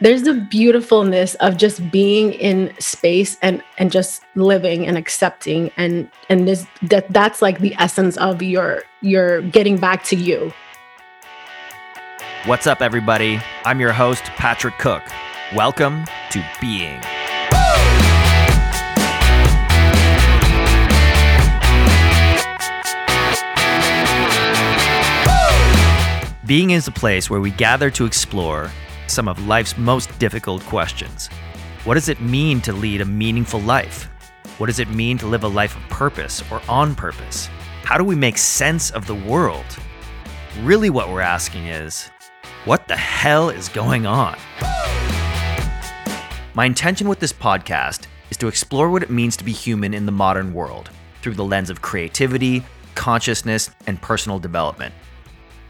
[0.00, 6.10] there's the beautifulness of just being in space and and just living and accepting and
[6.28, 10.52] and this that that's like the essence of your your getting back to you.
[12.44, 13.40] What's up everybody?
[13.64, 15.02] I'm your host patrick cooke.
[15.54, 17.00] Welcome to being.
[26.44, 28.70] Being is a place where we gather to explore
[29.16, 31.28] some of life's most difficult questions.
[31.84, 34.10] What does it mean to lead a meaningful life?
[34.58, 37.48] What does it mean to live a life of purpose or on purpose?
[37.82, 39.64] How do we make sense of the world?
[40.62, 42.10] Really, what we're asking is
[42.66, 44.36] what the hell is going on?
[46.52, 50.04] My intention with this podcast is to explore what it means to be human in
[50.04, 50.90] the modern world
[51.22, 52.62] through the lens of creativity,
[52.94, 54.94] consciousness, and personal development.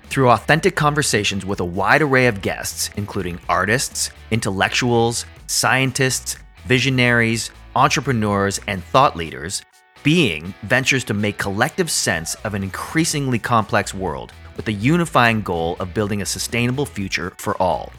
[0.09, 8.61] Through authentic conversations with a wide array of guests, including artists, intellectuals, scientists, visionaries, entrepreneurs,
[8.67, 9.63] and thought leaders,
[10.03, 15.77] Being ventures to make collective sense of an increasingly complex world with the unifying goal
[15.81, 17.93] of building a sustainable future for all.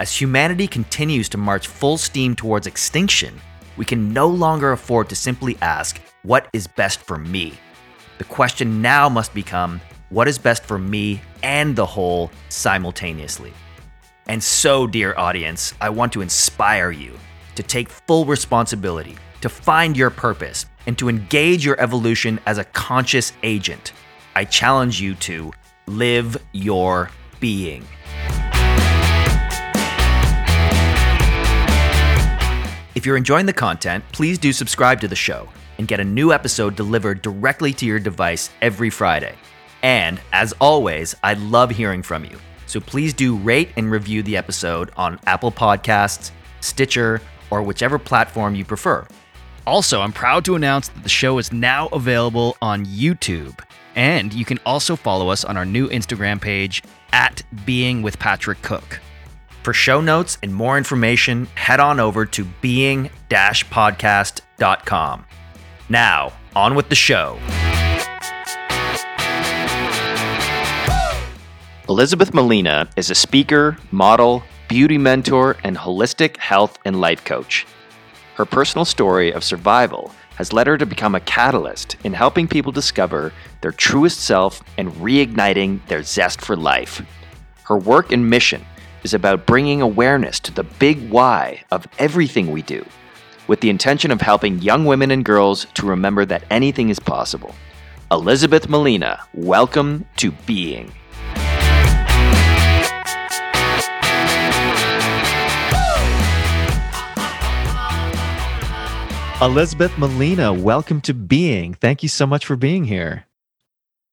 [0.00, 3.40] As humanity continues to march full steam towards extinction,
[3.76, 7.54] we can no longer afford to simply ask, What is best for me?
[8.18, 9.80] The question now must become,
[10.10, 13.52] What is best for me and the whole simultaneously.
[14.26, 17.18] And so, dear audience, I want to inspire you
[17.56, 22.64] to take full responsibility, to find your purpose, and to engage your evolution as a
[22.64, 23.92] conscious agent.
[24.34, 25.52] I challenge you to
[25.86, 27.84] live your being.
[32.94, 36.32] If you're enjoying the content, please do subscribe to the show and get a new
[36.32, 39.34] episode delivered directly to your device every Friday.
[39.82, 42.38] And as always, I love hearing from you.
[42.66, 47.20] So please do rate and review the episode on Apple Podcasts, Stitcher,
[47.50, 49.06] or whichever platform you prefer.
[49.66, 53.58] Also, I'm proud to announce that the show is now available on YouTube.
[53.96, 56.82] And you can also follow us on our new Instagram page
[57.12, 59.00] at Being with Patrick Cooke.
[59.62, 65.24] For show notes and more information, head on over to being podcast.com.
[65.88, 67.38] Now, on with the show.
[71.88, 77.66] Elizabeth Molina is a speaker, model, beauty mentor, and holistic health and life coach.
[78.34, 82.72] Her personal story of survival has led her to become a catalyst in helping people
[82.72, 83.32] discover
[83.62, 87.00] their truest self and reigniting their zest for life.
[87.64, 88.66] Her work and mission
[89.02, 92.84] is about bringing awareness to the big why of everything we do,
[93.46, 97.54] with the intention of helping young women and girls to remember that anything is possible.
[98.10, 100.92] Elizabeth Molina, welcome to Being.
[109.40, 111.72] Elizabeth Molina, welcome to Being.
[111.74, 113.24] Thank you so much for being here.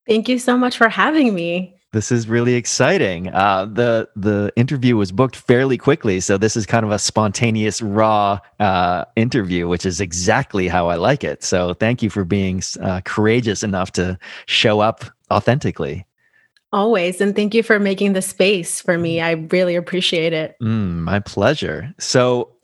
[0.08, 1.75] Thank you so much for having me.
[1.94, 3.30] This is really exciting.
[3.30, 7.81] Uh, the The interview was booked fairly quickly, so this is kind of a spontaneous,
[7.81, 11.44] raw uh, interview, which is exactly how I like it.
[11.44, 16.06] So, thank you for being uh, courageous enough to show up authentically.
[16.72, 17.22] Always.
[17.22, 19.22] And thank you for making the space for me.
[19.22, 20.56] I really appreciate it.
[20.62, 21.94] Mm, my pleasure.
[21.97, 22.54] So,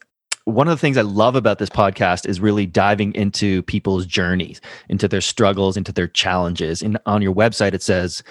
[0.44, 4.60] one of the things I love about this podcast is really diving into people's journeys,
[4.88, 6.82] into their struggles, into their challenges.
[6.82, 8.22] And on your website, it says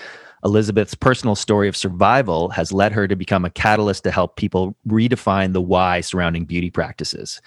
[0.43, 4.75] Elizabeth's personal story of survival has led her to become a catalyst to help people
[4.87, 7.41] redefine the why surrounding beauty practices.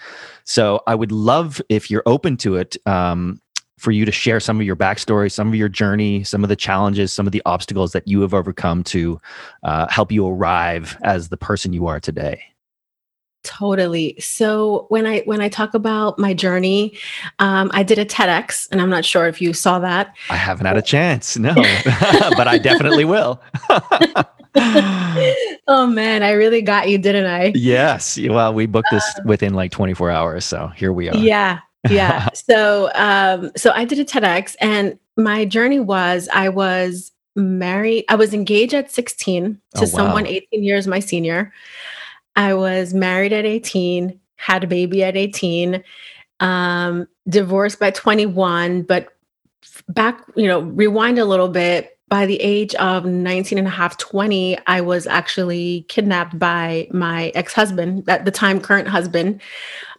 [0.45, 2.77] So I would love if you're open to it.
[2.85, 3.41] Um,
[3.77, 6.55] for you to share some of your backstory, some of your journey, some of the
[6.55, 9.19] challenges, some of the obstacles that you have overcome to
[9.63, 12.41] uh, help you arrive as the person you are today.
[13.45, 14.19] Totally.
[14.19, 16.97] So when I when I talk about my journey,
[17.37, 20.15] um, I did a TEDx, and I'm not sure if you saw that.
[20.31, 21.53] I haven't had a chance, no,
[22.35, 23.39] but I definitely will.
[25.67, 27.53] oh man, I really got you, didn't I?
[27.53, 28.19] Yes.
[28.19, 31.15] Well, we booked this uh, within like 24 hours, so here we are.
[31.15, 32.29] Yeah, yeah.
[32.33, 38.05] so, um, so I did a TEDx, and my journey was I was married.
[38.09, 39.85] I was engaged at 16 to oh, wow.
[39.85, 41.53] someone 18 years my senior.
[42.35, 45.83] I was married at 18, had a baby at 18,
[46.39, 49.09] um, divorced by 21, but
[49.89, 51.91] back, you know, rewind a little bit.
[52.07, 57.29] By the age of 19 and a half, 20, I was actually kidnapped by my
[57.33, 59.41] ex husband, at the time, current husband,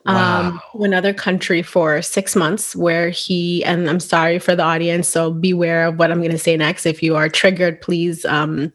[0.06, 5.08] um, to another country for six months, where he, and I'm sorry for the audience,
[5.08, 6.86] so beware of what I'm going to say next.
[6.86, 8.72] If you are triggered, please um,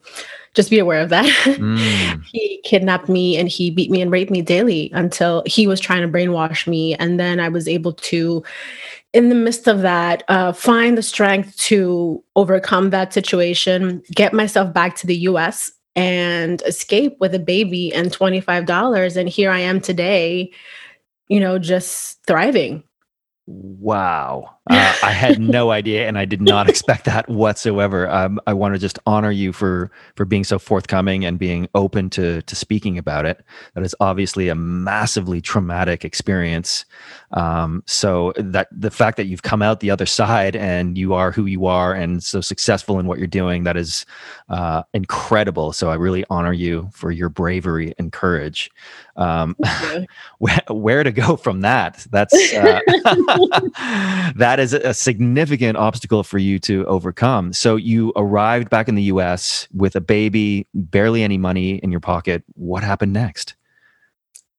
[0.54, 1.26] just be aware of that.
[1.26, 2.24] Mm.
[2.32, 6.02] he kidnapped me and he beat me and raped me daily until he was trying
[6.02, 6.96] to brainwash me.
[6.96, 8.44] And then I was able to,
[9.14, 14.74] in the midst of that, uh, find the strength to overcome that situation, get myself
[14.74, 19.18] back to the US and escape with a baby and $25.
[19.18, 20.52] And here I am today,
[21.28, 22.84] you know, just thriving.
[23.48, 24.56] Wow.
[24.72, 28.10] Uh, I had no idea and I did not expect that whatsoever.
[28.10, 32.10] Um, I want to just honor you for for being so forthcoming and being open
[32.12, 33.44] to to speaking about it.
[33.76, 36.86] That is obviously a massively traumatic experience.
[37.32, 41.32] Um, so that the fact that you've come out the other side and you are
[41.32, 44.06] who you are and so successful in what you're doing, that is
[44.50, 45.74] uh, incredible.
[45.74, 48.70] So I really honor you for your bravery and courage.
[49.16, 49.56] Um,
[50.40, 52.06] where, where, to go from that?
[52.12, 52.80] That's uh,
[54.36, 57.54] that is a significant obstacle for you to overcome.
[57.54, 59.68] So you arrived back in the U.S.
[59.74, 62.44] with a baby, barely any money in your pocket.
[62.54, 63.56] What happened next?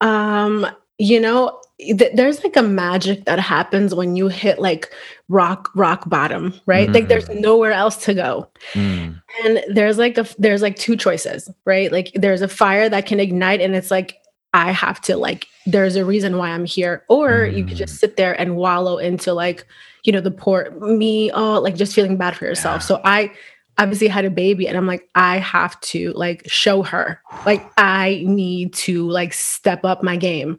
[0.01, 0.67] Um,
[0.99, 4.93] you know, th- there's like a magic that happens when you hit like
[5.29, 6.89] rock rock bottom, right?
[6.89, 6.95] Mm.
[6.95, 7.41] Like there's mm.
[7.41, 8.49] nowhere else to go.
[8.73, 9.21] Mm.
[9.45, 11.91] And there's like a there's like two choices, right?
[11.91, 14.19] Like there's a fire that can ignite and it's like
[14.55, 17.99] I have to like there's a reason why I'm here or you could just mm.
[17.99, 19.67] sit there and wallow into like
[20.05, 22.83] you know the poor me oh like just feeling bad for yourself.
[22.83, 22.87] Yeah.
[22.87, 23.33] So I
[23.79, 27.21] obviously had a baby and I'm like, I have to like show her.
[27.47, 30.59] Like I need to like step up my game.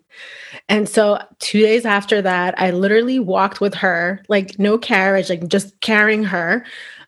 [0.68, 5.48] And so two days after that, I literally walked with her, like no carriage, like
[5.48, 6.66] just carrying her.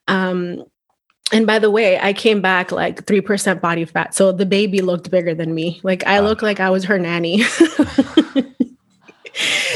[0.07, 0.63] Um,
[1.33, 4.13] and by the way, I came back like 3% body fat.
[4.13, 5.81] So the baby looked bigger than me.
[5.83, 6.27] Like I wow.
[6.27, 7.43] looked like I was her nanny.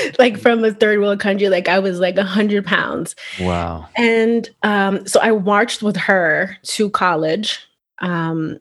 [0.20, 1.50] like from a third world country.
[1.50, 3.16] Like I was like a hundred pounds.
[3.40, 3.88] Wow.
[3.96, 7.60] And um, so I marched with her to college.
[8.00, 8.60] Um,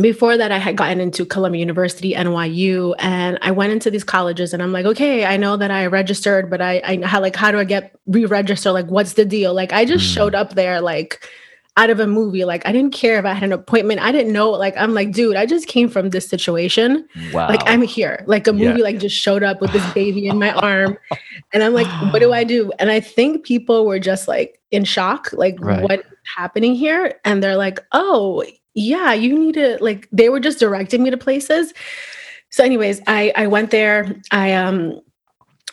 [0.00, 4.54] before that, I had gotten into Columbia University, NYU, and I went into these colleges
[4.54, 7.50] and I'm like, okay, I know that I registered, but I, I how like how
[7.50, 8.72] do I get re-register?
[8.72, 9.52] Like, what's the deal?
[9.52, 10.14] Like I just mm.
[10.14, 11.28] showed up there like
[11.76, 12.44] out of a movie.
[12.44, 14.00] Like I didn't care if I had an appointment.
[14.00, 14.50] I didn't know.
[14.50, 17.08] Like I'm like, dude, I just came from this situation.
[17.32, 17.48] Wow.
[17.48, 18.24] Like I'm here.
[18.26, 18.84] Like a movie yeah.
[18.84, 20.98] like just showed up with this baby in my arm.
[21.52, 22.72] And I'm like, what do I do?
[22.78, 25.82] And I think people were just like in shock, like right.
[25.82, 27.14] what's happening here?
[27.24, 28.44] And they're like, oh,
[28.74, 31.72] yeah, you need to like they were just directing me to places.
[32.50, 34.14] So, anyways, I I went there.
[34.30, 35.00] I um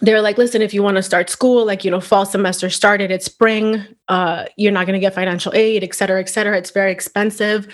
[0.01, 3.11] they're like, listen, if you want to start school, like, you know, fall semester started,
[3.11, 6.57] it's spring, uh, you're not going to get financial aid, et cetera, et cetera.
[6.57, 7.67] It's very expensive.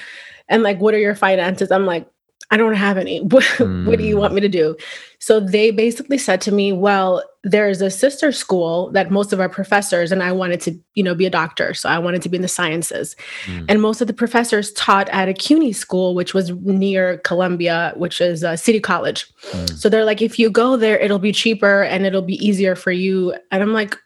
[0.50, 1.72] And like, what are your finances?
[1.72, 2.07] I'm like,
[2.51, 3.19] I don't have any.
[3.36, 3.86] What, mm.
[3.86, 4.75] what do you want me to do?
[5.19, 9.50] So they basically said to me, well, there's a sister school that most of our
[9.50, 11.74] professors, and I wanted to, you know, be a doctor.
[11.74, 13.15] So I wanted to be in the sciences.
[13.45, 13.65] Mm.
[13.68, 18.21] And most of the professors taught at a CUNY school, which was near Columbia, which
[18.21, 19.25] is a city college.
[19.51, 19.77] Mm.
[19.77, 22.92] So they're like, if you go there, it'll be cheaper and it'll be easier for
[22.92, 23.33] you.
[23.51, 23.97] And I'm like,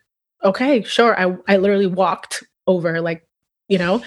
[0.44, 1.20] okay, sure.
[1.20, 3.26] I, I literally walked over like
[3.68, 4.02] you know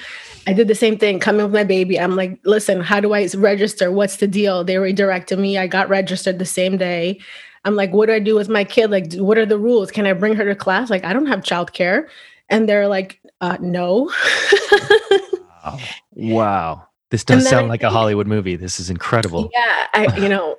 [0.47, 1.99] i did the same thing coming with my baby.
[1.99, 3.91] I'm like listen how do i register?
[3.91, 4.65] What's the deal?
[4.65, 5.59] They redirected me.
[5.59, 7.21] I got registered the same day.
[7.65, 8.91] I'm like what do i do with my kid?
[8.91, 9.91] Like what are the rules?
[9.91, 10.91] Can i bring her to class?
[10.91, 12.09] Like i don't have childcare.
[12.49, 14.11] And they're like uh, no.
[15.65, 15.79] Wow.
[16.13, 16.89] wow.
[17.11, 18.57] This does sound like a hollywood movie.
[18.57, 19.51] This is incredible.
[19.53, 20.57] Yeah i you know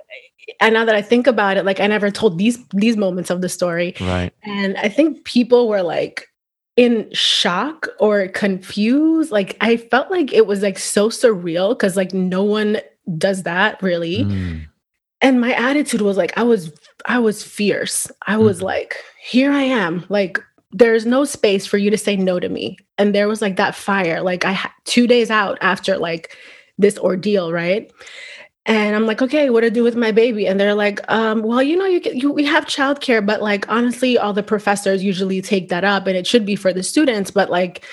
[0.60, 3.42] and now that I think about it, like I never told these these moments of
[3.42, 3.96] the story.
[4.00, 4.32] Right.
[4.44, 6.30] And I think people were like,
[6.76, 9.32] in shock or confused.
[9.32, 12.80] Like I felt like it was like so surreal because like no one
[13.18, 14.26] does that really.
[14.26, 14.66] Mm.
[15.22, 16.72] And my attitude was like I was
[17.06, 18.12] I was fierce.
[18.28, 18.64] I was mm.
[18.64, 20.06] like, here I am.
[20.10, 20.40] Like
[20.72, 22.78] there's no space for you to say no to me.
[22.98, 24.22] And there was like that fire.
[24.22, 26.36] Like I had 2 days out after like
[26.80, 27.92] this ordeal, right?
[28.66, 30.48] And I'm like, okay, what do I do with my baby?
[30.48, 33.70] And they're like, um, well, you know, you, can, you we have childcare, but like
[33.70, 37.30] honestly, all the professors usually take that up, and it should be for the students,
[37.30, 37.84] but like,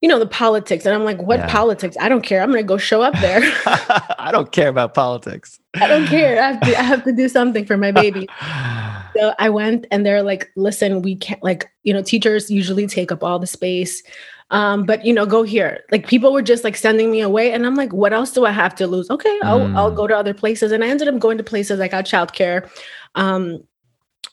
[0.00, 0.86] you know, the politics.
[0.86, 1.48] And I'm like, what yeah.
[1.48, 1.96] politics?
[1.98, 2.42] I don't care.
[2.42, 3.40] I'm gonna go show up there.
[3.66, 5.58] I don't care about politics.
[5.80, 6.40] I don't care.
[6.40, 8.28] I have to, I have to do something for my baby.
[9.16, 13.10] so I went, and they're like, listen, we can't like, you know, teachers usually take
[13.10, 14.04] up all the space
[14.50, 15.84] um, but you know, go here.
[15.90, 18.50] Like people were just like sending me away, and I'm like, what else do I
[18.50, 19.10] have to lose?
[19.10, 19.76] Okay, I'll mm.
[19.76, 22.68] I'll go to other places, and I ended up going to places like got childcare.
[23.14, 23.62] Um,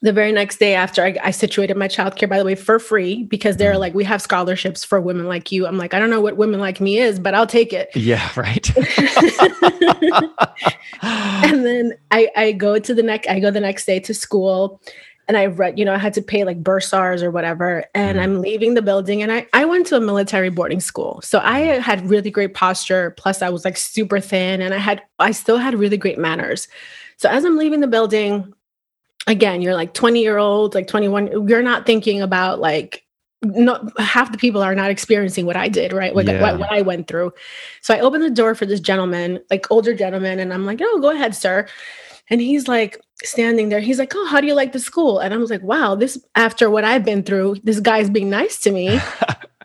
[0.02, 3.24] the very next day after I, I, situated my childcare, by the way, for free
[3.24, 3.80] because they're mm.
[3.80, 5.66] like, we have scholarships for women like you.
[5.66, 7.90] I'm like, I don't know what women like me is, but I'll take it.
[7.96, 8.78] Yeah, right.
[11.02, 14.80] and then I, I go to the next, I go the next day to school
[15.28, 17.86] and I read, you know, I had to pay like bursars or whatever.
[17.96, 18.22] And mm.
[18.22, 21.20] I'm leaving the building and I, I went to a military boarding school.
[21.24, 23.12] So I had really great posture.
[23.18, 26.68] Plus I was like super thin and I had, I still had really great manners.
[27.18, 28.54] So as I'm leaving the building,
[29.26, 33.04] again, you're like 20 year old, like 21, you're not thinking about like,
[33.42, 36.16] not half the people are not experiencing what I did, right?
[36.16, 36.42] What, yeah.
[36.42, 37.32] what, what I went through.
[37.82, 41.00] So I opened the door for this gentleman, like older gentleman, and I'm like, oh,
[41.00, 41.68] go ahead, sir.
[42.30, 43.80] And he's like standing there.
[43.80, 45.20] He's like, Oh, how do you like the school?
[45.20, 48.60] And I was like, Wow, this after what I've been through, this guy's being nice
[48.62, 49.00] to me.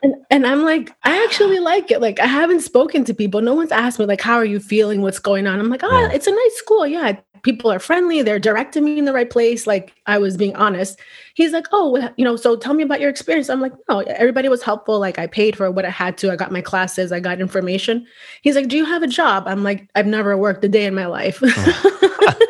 [0.03, 2.01] and, and I'm like, I actually like it.
[2.01, 3.41] Like, I haven't spoken to people.
[3.41, 5.01] No one's asked me, like, how are you feeling?
[5.01, 5.59] What's going on?
[5.59, 6.11] I'm like, oh, yeah.
[6.11, 6.87] it's a nice school.
[6.87, 7.19] Yeah.
[7.43, 8.21] People are friendly.
[8.21, 9.65] They're directing me in the right place.
[9.65, 10.99] Like, I was being honest.
[11.33, 13.49] He's like, oh, well, you know, so tell me about your experience.
[13.49, 14.99] I'm like, no, everybody was helpful.
[14.99, 16.31] Like, I paid for what I had to.
[16.31, 18.05] I got my classes, I got information.
[18.43, 19.45] He's like, do you have a job?
[19.47, 21.39] I'm like, I've never worked a day in my life.
[21.43, 22.39] Oh.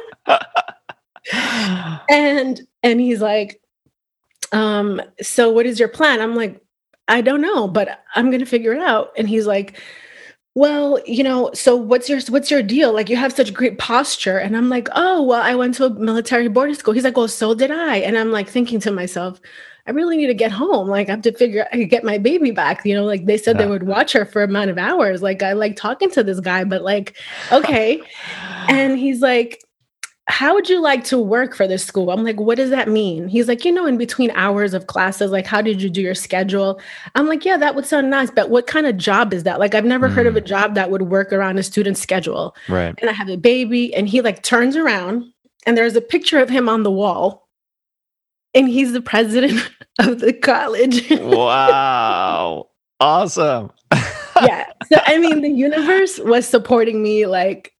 [2.09, 3.61] and and he's like
[4.51, 6.61] um so what is your plan i'm like
[7.07, 9.79] i don't know but i'm going to figure it out and he's like
[10.55, 14.37] well you know so what's your what's your deal like you have such great posture
[14.37, 17.27] and i'm like oh well i went to a military boarding school he's like well
[17.27, 19.39] so did i and i'm like thinking to myself
[19.87, 20.87] I really need to get home.
[20.87, 22.85] Like I have to figure I get my baby back.
[22.85, 23.63] You know, like they said yeah.
[23.63, 25.21] they would watch her for a amount of hours.
[25.21, 27.15] Like I like talking to this guy, but like,
[27.51, 28.01] okay.
[28.69, 29.63] and he's like,
[30.31, 32.09] how would you like to work for this school?
[32.09, 33.27] I'm like, what does that mean?
[33.27, 36.15] He's like, you know, in between hours of classes, like, how did you do your
[36.15, 36.79] schedule?
[37.15, 39.59] I'm like, yeah, that would sound nice, but what kind of job is that?
[39.59, 40.13] Like, I've never mm.
[40.13, 40.45] heard of a mm.
[40.45, 42.55] job that would work around a student's schedule.
[42.69, 42.95] Right.
[43.01, 45.25] And I have a baby, and he like turns around,
[45.65, 47.49] and there's a picture of him on the wall,
[48.53, 49.69] and he's the president
[49.99, 51.09] of the college.
[51.11, 52.67] wow.
[53.01, 53.71] Awesome.
[54.43, 54.67] yeah.
[54.93, 57.73] So, I mean, the universe was supporting me like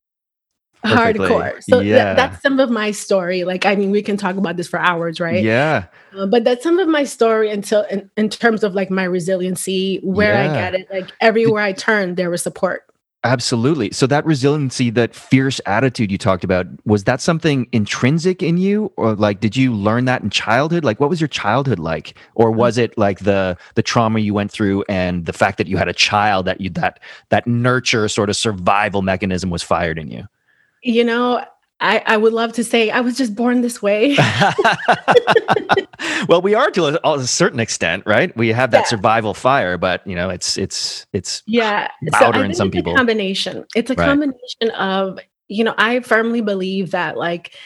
[0.82, 1.28] Perfectly.
[1.28, 1.62] hardcore.
[1.62, 2.04] So yeah.
[2.04, 3.44] Th- that's some of my story.
[3.44, 5.42] Like, I mean, we can talk about this for hours, right?
[5.42, 5.86] Yeah.
[6.16, 10.00] Uh, but that's some of my story until in, in terms of like my resiliency,
[10.02, 10.50] where yeah.
[10.50, 10.88] I get it.
[10.90, 12.84] Like everywhere I turned, there was support.
[13.24, 13.92] Absolutely.
[13.92, 18.92] So that resiliency, that fierce attitude you talked about, was that something intrinsic in you
[18.96, 20.82] or like did you learn that in childhood?
[20.82, 22.18] Like what was your childhood like?
[22.34, 22.56] Or mm.
[22.56, 25.86] was it like the the trauma you went through and the fact that you had
[25.86, 26.98] a child that you that
[27.28, 30.26] that nurture sort of survival mechanism was fired in you?
[30.82, 31.44] You know,
[31.82, 34.16] I, I would love to say I was just born this way.
[36.28, 38.34] well, we are to a, a, certain extent, right?
[38.36, 38.88] We have that yeah.
[38.88, 42.94] survival fire, but you know, it's it's it's yeah louder so in some people.
[42.94, 43.64] combination.
[43.74, 44.06] It's a right.
[44.06, 45.74] combination of you know.
[45.76, 47.56] I firmly believe that like,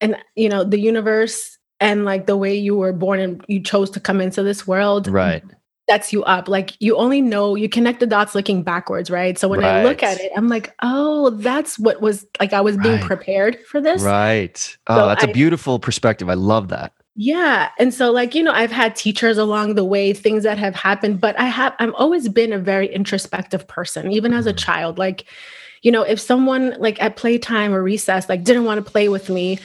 [0.00, 3.88] and you know, the universe and like the way you were born and you chose
[3.90, 5.44] to come into this world, right?
[5.90, 6.48] Sets you up.
[6.48, 9.36] Like you only know you connect the dots looking backwards, right?
[9.36, 9.80] So when right.
[9.80, 13.58] I look at it, I'm like, oh, that's what was like I was being prepared
[13.66, 14.00] for this.
[14.02, 14.78] Right.
[14.86, 16.28] Oh, so that's I, a beautiful perspective.
[16.28, 16.92] I love that.
[17.16, 17.70] Yeah.
[17.78, 21.20] And so like, you know, I've had teachers along the way, things that have happened,
[21.20, 24.58] but I have I've always been a very introspective person, even as a mm-hmm.
[24.58, 24.96] child.
[24.96, 25.24] Like,
[25.82, 29.28] you know, if someone like at playtime or recess like didn't want to play with
[29.28, 29.58] me,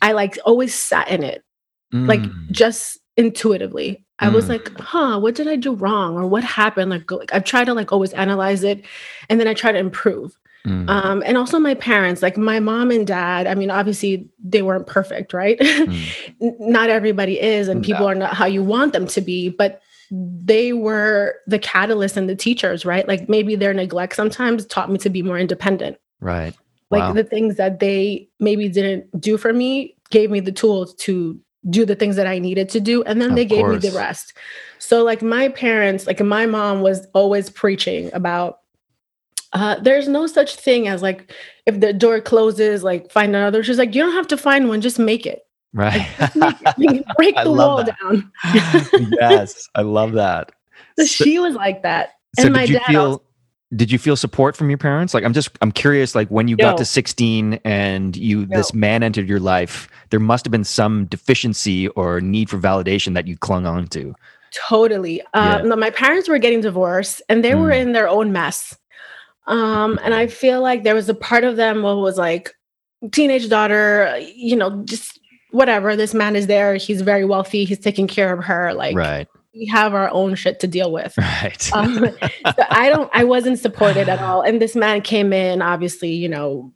[0.00, 1.44] I like always sat in it.
[1.92, 2.08] Mm.
[2.08, 4.50] Like just intuitively I was mm.
[4.50, 6.90] like, huh, what did I do wrong or what happened?
[6.90, 8.84] Like, like I've tried to like always analyze it
[9.28, 10.38] and then I try to improve.
[10.66, 10.88] Mm.
[10.88, 14.86] Um, and also my parents, like my mom and dad, I mean, obviously they weren't
[14.86, 15.58] perfect, right?
[16.40, 16.54] Mm.
[16.58, 18.08] not everybody is, and people no.
[18.08, 19.80] are not how you want them to be, but
[20.10, 23.06] they were the catalyst and the teachers, right?
[23.08, 25.98] Like maybe their neglect sometimes taught me to be more independent.
[26.20, 26.54] Right.
[26.90, 27.12] Like wow.
[27.12, 31.84] the things that they maybe didn't do for me gave me the tools to do
[31.84, 33.02] the things that I needed to do.
[33.04, 33.82] And then of they gave course.
[33.82, 34.34] me the rest.
[34.78, 38.60] So, like, my parents, like, my mom was always preaching about
[39.52, 41.32] uh, there's no such thing as like
[41.64, 43.62] if the door closes, like find another.
[43.62, 45.46] She's like, you don't have to find one, just make it.
[45.72, 46.06] Right.
[46.34, 46.56] Like,
[47.16, 47.96] break the wall that.
[48.02, 48.30] down.
[49.20, 50.52] yes, I love that.
[50.98, 52.10] So, so, she was like that.
[52.38, 53.22] And so my dad feel, also,
[53.74, 55.14] did you feel support from your parents?
[55.14, 59.02] Like i'm just i'm curious like when you got to 16 and you this man
[59.02, 63.36] entered your life there must have been some deficiency or need for validation that you
[63.36, 64.14] clung on to.
[64.68, 65.20] Totally.
[65.34, 67.60] Um, no, my parents were getting divorced and they mm.
[67.60, 68.76] were in their own mess.
[69.48, 72.52] Um, and i feel like there was a part of them what was like
[73.12, 75.20] teenage daughter you know just
[75.50, 79.28] whatever this man is there he's very wealthy he's taking care of her like right
[79.56, 81.16] we have our own shit to deal with.
[81.26, 81.72] Right.
[81.74, 84.40] um, so I don't, I wasn't supported at all.
[84.40, 86.72] And this man came in, obviously, you know,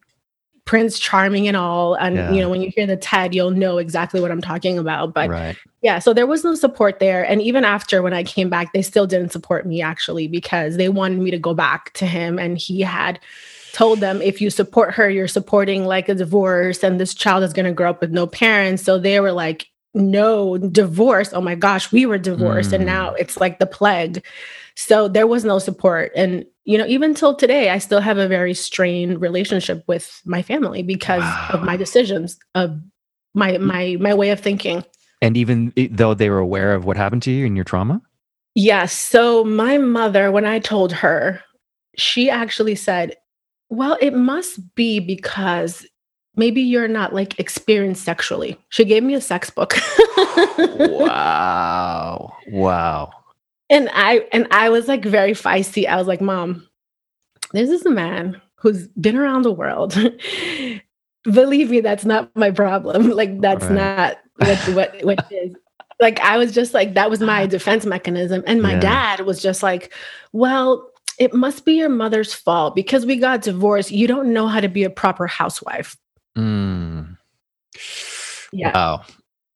[0.66, 1.94] Prince Charming and all.
[1.94, 2.30] And, yeah.
[2.30, 5.14] you know, when you hear the TED, you'll know exactly what I'm talking about.
[5.14, 5.56] But right.
[5.82, 7.24] yeah, so there was no support there.
[7.24, 10.88] And even after when I came back, they still didn't support me actually because they
[10.88, 12.38] wanted me to go back to him.
[12.38, 13.18] And he had
[13.72, 17.52] told them if you support her, you're supporting like a divorce and this child is
[17.52, 18.82] going to grow up with no parents.
[18.82, 21.32] So they were like, no divorce.
[21.32, 22.70] Oh my gosh, we were divorced.
[22.70, 22.74] Mm.
[22.74, 24.24] And now it's like the plague.
[24.76, 26.12] So there was no support.
[26.14, 30.42] And, you know, even till today, I still have a very strained relationship with my
[30.42, 31.50] family because wow.
[31.52, 32.80] of my decisions, of
[33.34, 34.84] my my my way of thinking.
[35.22, 38.00] And even though they were aware of what happened to you and your trauma?
[38.54, 38.92] Yes.
[38.92, 41.42] So my mother, when I told her,
[41.96, 43.16] she actually said,
[43.68, 45.86] Well, it must be because
[46.36, 48.58] maybe you're not like experienced sexually.
[48.68, 49.74] She gave me a sex book.
[50.58, 52.36] wow.
[52.48, 53.10] Wow.
[53.68, 55.86] And I and I was like very feisty.
[55.86, 56.66] I was like, "Mom,
[57.52, 59.94] this is a man who's been around the world.
[61.24, 63.10] Believe me, that's not my problem.
[63.16, 63.74] Like that's right.
[63.74, 65.54] not what what what is."
[66.00, 67.46] Like I was just like that was my uh-huh.
[67.46, 68.80] defense mechanism and my yeah.
[68.80, 69.92] dad was just like,
[70.32, 73.92] "Well, it must be your mother's fault because we got divorced.
[73.92, 75.96] You don't know how to be a proper housewife.
[76.36, 77.16] Mm.
[78.52, 78.72] Yeah.
[78.74, 79.04] Wow.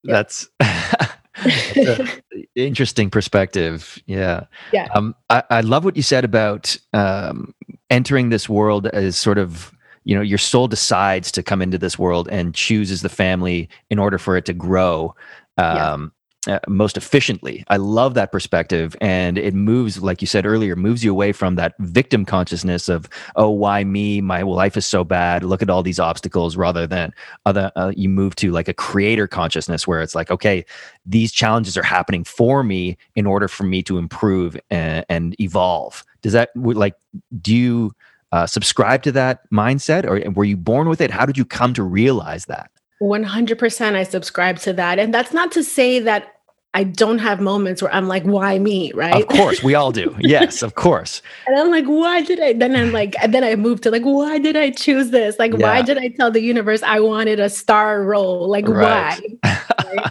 [0.02, 0.12] Yeah.
[0.12, 2.20] That's, that's
[2.54, 3.98] interesting perspective.
[4.06, 4.44] Yeah.
[4.72, 4.88] Yeah.
[4.94, 7.54] Um, I, I love what you said about um,
[7.90, 9.72] entering this world as sort of
[10.04, 13.98] you know your soul decides to come into this world and chooses the family in
[13.98, 15.14] order for it to grow
[15.56, 16.12] um,
[16.46, 17.64] uh, most efficiently.
[17.68, 18.96] I love that perspective.
[19.00, 23.08] And it moves, like you said earlier, moves you away from that victim consciousness of,
[23.36, 24.20] oh, why me?
[24.20, 25.44] My life is so bad.
[25.44, 27.12] Look at all these obstacles, rather than
[27.46, 30.64] other, uh, you move to like a creator consciousness where it's like, okay,
[31.06, 36.04] these challenges are happening for me in order for me to improve and, and evolve.
[36.22, 36.94] Does that, like,
[37.40, 37.94] do you
[38.32, 41.10] uh, subscribe to that mindset or were you born with it?
[41.10, 42.70] How did you come to realize that?
[43.02, 44.98] 100% I subscribe to that.
[44.98, 46.33] And that's not to say that
[46.74, 48.92] I don't have moments where I'm like, why me?
[48.92, 49.14] Right.
[49.14, 50.14] Of course, we all do.
[50.24, 51.22] Yes, of course.
[51.46, 52.54] and I'm like, why did I?
[52.54, 55.38] Then I'm like, and then I moved to like, why did I choose this?
[55.38, 55.58] Like, yeah.
[55.58, 58.48] why did I tell the universe I wanted a star role?
[58.48, 59.20] Like, right.
[59.42, 60.10] why?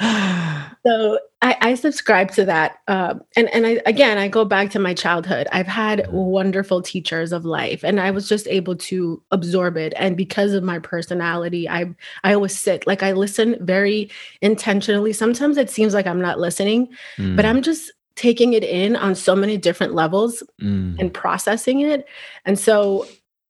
[0.86, 4.78] so I, I, subscribe to that uh, and and I, again i go back to
[4.78, 5.46] my childhood.
[5.52, 9.92] I've had wonderful teachers of life and i was just able to absorb it.
[9.96, 11.86] And because of my personality i
[12.24, 14.10] i always sit like i listen very
[14.40, 15.12] intentionally.
[15.12, 17.36] Sometimes it seems like i'm not listening mm.
[17.36, 20.98] but i'm just taking it in on so many different levels mm.
[20.98, 22.06] and processing it.
[22.44, 23.06] And so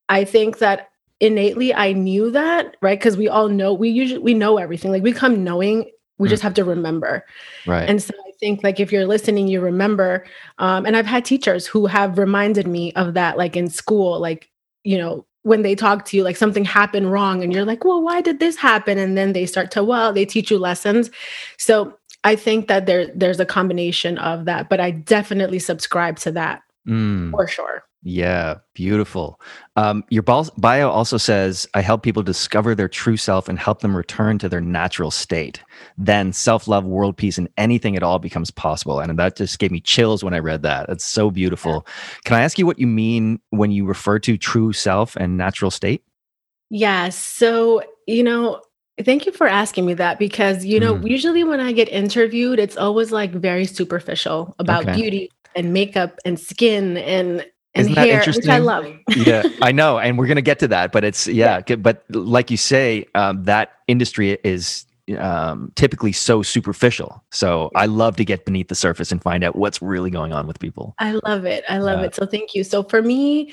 [0.09, 0.89] i think that
[1.21, 2.99] innately i knew that right?
[2.99, 4.91] Because we all know we usually we know everything.
[4.91, 6.31] Like we come knowing we mm.
[6.31, 7.25] just have to remember.
[7.67, 7.89] Right.
[7.89, 10.25] And so I think like if you're listening, you remember.
[10.59, 14.51] Um, and I've had teachers who have reminded me of that, like in school, like,
[14.85, 18.03] you know, when they talk to you, like something happened wrong, and you're like, well,
[18.03, 18.99] why did this happen?
[18.99, 21.11] And then they start to, well, they teach you lessons.
[21.57, 26.33] So I think that there there's a combination of that, but I definitely subscribe to
[26.33, 27.31] that mm.
[27.31, 27.85] for sure.
[28.03, 29.39] Yeah, beautiful.
[29.77, 33.95] Um, your bio also says, I help people discover their true self and help them
[33.95, 35.63] return to their natural state.
[35.99, 39.01] Then self love, world peace, and anything at all becomes possible.
[39.01, 40.87] And that just gave me chills when I read that.
[40.89, 41.87] That's so beautiful.
[42.25, 45.71] Can I ask you what you mean when you refer to true self and natural
[45.71, 46.03] state?
[46.71, 47.11] Yeah.
[47.11, 48.63] So, you know,
[49.05, 51.09] Thank you for asking me that because, you know, mm.
[51.09, 54.95] usually when I get interviewed, it's always like very superficial about okay.
[54.95, 58.87] beauty and makeup and skin and and Isn't hair, which I love.
[59.17, 60.93] yeah, I know, and we're gonna get to that.
[60.93, 61.77] But it's yeah, yeah.
[61.77, 64.87] but like you say, um, that industry is
[65.19, 67.23] um, typically so superficial.
[67.31, 70.47] So I love to get beneath the surface and find out what's really going on
[70.47, 70.95] with people.
[70.99, 71.65] I love it.
[71.69, 72.15] I love it.
[72.15, 72.65] So thank you.
[72.65, 73.53] So for me,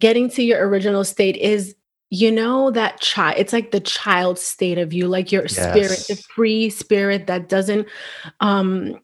[0.00, 1.74] getting to your original state is
[2.10, 5.54] you know that child it's like the child state of you like your yes.
[5.54, 7.88] spirit the free spirit that doesn't
[8.38, 8.94] um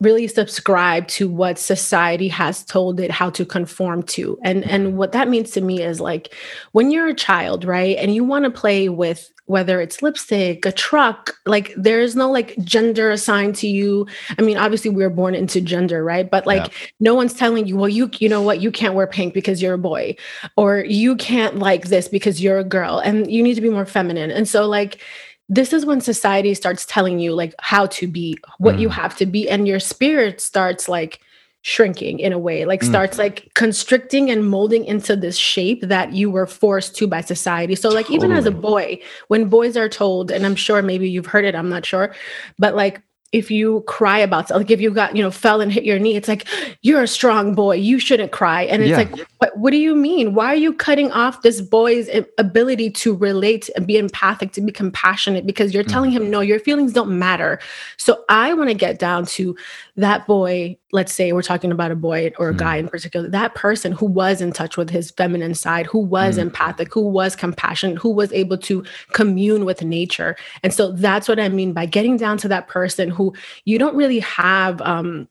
[0.00, 4.38] really subscribe to what society has told it how to conform to.
[4.44, 4.96] And and mm-hmm.
[4.96, 6.32] what that means to me is like
[6.72, 10.72] when you're a child right and you want to play with whether it's lipstick a
[10.72, 14.06] truck like there is no like gender assigned to you.
[14.38, 16.30] I mean obviously we were born into gender right?
[16.30, 16.88] But like yeah.
[17.00, 18.60] no one's telling you well you you know what?
[18.60, 20.14] You can't wear pink because you're a boy
[20.56, 23.86] or you can't like this because you're a girl and you need to be more
[23.86, 24.30] feminine.
[24.30, 25.00] And so like
[25.48, 28.80] this is when society starts telling you like how to be what mm.
[28.80, 31.20] you have to be and your spirit starts like
[31.62, 32.88] shrinking in a way like mm.
[32.88, 37.74] starts like constricting and molding into this shape that you were forced to by society
[37.74, 41.26] so like even as a boy when boys are told and i'm sure maybe you've
[41.26, 42.14] heard it i'm not sure
[42.58, 45.84] but like if you cry about like if you got you know fell and hit
[45.84, 46.46] your knee it's like
[46.80, 48.96] you're a strong boy you shouldn't cry and it's yeah.
[48.96, 53.14] like what, what do you mean why are you cutting off this boy's ability to
[53.14, 56.14] relate and be empathic to be compassionate because you're telling mm.
[56.14, 57.58] him no your feelings don't matter
[57.98, 59.54] so i want to get down to
[59.96, 62.58] that boy let's say we're talking about a boy or a mm.
[62.58, 66.36] guy in particular, that person who was in touch with his feminine side, who was
[66.36, 66.42] mm.
[66.42, 70.36] empathic, who was compassionate, who was able to commune with nature.
[70.62, 73.96] And so that's what I mean by getting down to that person who you don't
[73.96, 75.28] really have um,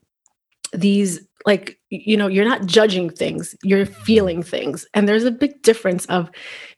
[0.73, 4.03] these like you know you're not judging things you're mm-hmm.
[4.03, 4.85] feeling things.
[4.93, 6.29] And there's a big difference of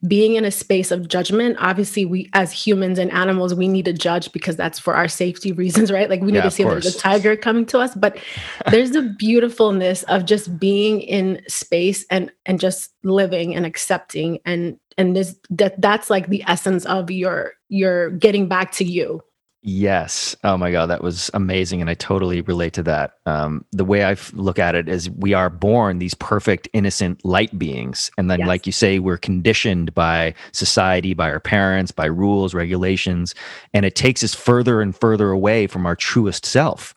[0.08, 1.58] being in a space of judgment.
[1.60, 5.52] Obviously we as humans and animals we need to judge because that's for our safety
[5.52, 6.10] reasons right?
[6.10, 7.96] Like we need yeah, to see if there's a tiger coming to us.
[7.96, 8.20] But
[8.70, 14.40] there's the beautifulness of just being in space and and just living and accepting.
[14.46, 19.24] And and this that that's like the essence of your your getting back to you
[19.62, 20.38] Yes.
[20.46, 21.82] Oh my God, that was amazing.
[21.82, 23.16] And I totally relate to that.
[23.26, 27.58] Um, the way I look at it is we are born these perfect, innocent light
[27.60, 28.10] beings.
[28.18, 28.48] And then, yes.
[28.48, 33.36] like you say, we're conditioned by society, by our parents, by rules, regulations.
[33.74, 36.96] And it takes us further and further away from our truest self.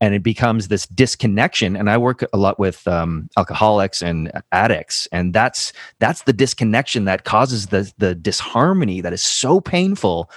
[0.00, 1.76] And it becomes this disconnection.
[1.76, 7.04] And I work a lot with um, alcoholics and addicts, and that's that's the disconnection
[7.04, 10.30] that causes the the disharmony that is so painful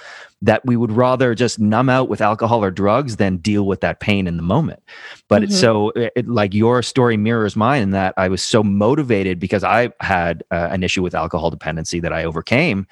[0.44, 4.00] that we would rather just numb out with alcohol or drugs than deal with that
[4.00, 4.82] pain in the moment.
[5.28, 5.44] But mm-hmm.
[5.44, 9.64] it's so it, like your story mirrors mine in that I was so motivated because
[9.64, 12.86] I had uh, an issue with alcohol dependency that I overcame.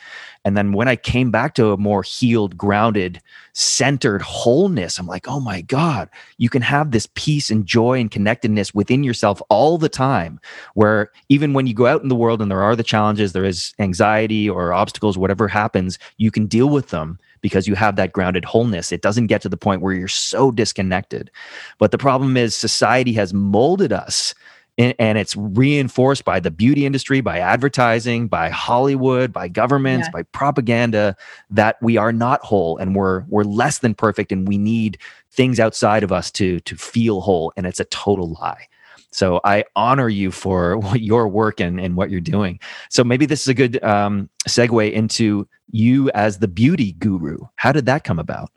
[0.44, 3.20] And then when I came back to a more healed, grounded,
[3.52, 8.10] centered wholeness, I'm like, oh my God, you can have this peace and joy and
[8.10, 10.40] connectedness within yourself all the time.
[10.74, 13.44] Where even when you go out in the world and there are the challenges, there
[13.44, 18.12] is anxiety or obstacles, whatever happens, you can deal with them because you have that
[18.12, 18.90] grounded wholeness.
[18.90, 21.30] It doesn't get to the point where you're so disconnected.
[21.78, 24.34] But the problem is, society has molded us
[24.82, 30.12] and it's reinforced by the beauty industry, by advertising, by Hollywood, by governments, yeah.
[30.12, 31.16] by propaganda
[31.50, 34.98] that we are not whole and we're we're less than perfect and we need
[35.30, 38.66] things outside of us to to feel whole and it's a total lie.
[39.12, 42.58] So I honor you for your work and, and what you're doing.
[42.88, 47.38] So maybe this is a good um, segue into you as the beauty guru.
[47.56, 48.50] How did that come about?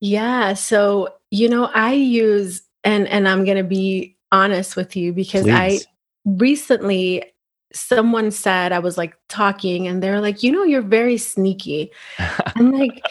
[0.00, 0.54] Yeah.
[0.54, 5.44] So, you know, I use, and, and I'm going to be honest with you because
[5.44, 5.86] Please.
[5.86, 7.32] I recently,
[7.72, 11.92] someone said, I was like talking and they're like, you know, you're very sneaky.
[12.18, 13.04] I'm like,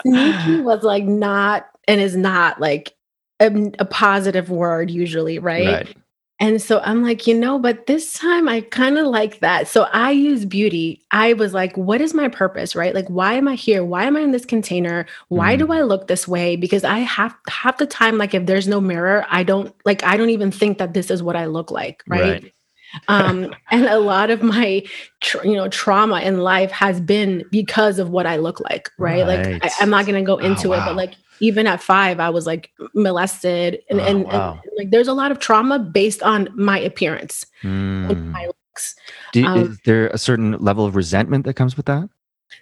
[0.00, 2.94] sneaky was like not and is not like
[3.38, 5.86] a, a positive word usually, right?
[5.86, 5.96] right?
[6.42, 9.68] And so I'm like, you know, but this time I kind of like that.
[9.68, 11.00] So I use beauty.
[11.12, 12.92] I was like, what is my purpose, right?
[12.96, 13.84] Like, why am I here?
[13.84, 15.06] Why am I in this container?
[15.28, 15.60] Why mm.
[15.60, 16.56] do I look this way?
[16.56, 20.16] Because I have half the time, like, if there's no mirror, I don't like, I
[20.16, 22.42] don't even think that this is what I look like, right?
[22.42, 22.52] right.
[23.06, 24.82] um, and a lot of my
[25.20, 29.26] tra- you know trauma in life has been because of what i look like right,
[29.26, 29.62] right.
[29.62, 30.82] like I, am not going to go into oh, wow.
[30.82, 34.60] it but like even at five, I was like molested, and, oh, and, wow.
[34.62, 38.30] and, like there's a lot of trauma based on my appearance, mm.
[38.30, 38.94] my looks.
[39.32, 42.08] Do, um, is there a certain level of resentment that comes with that?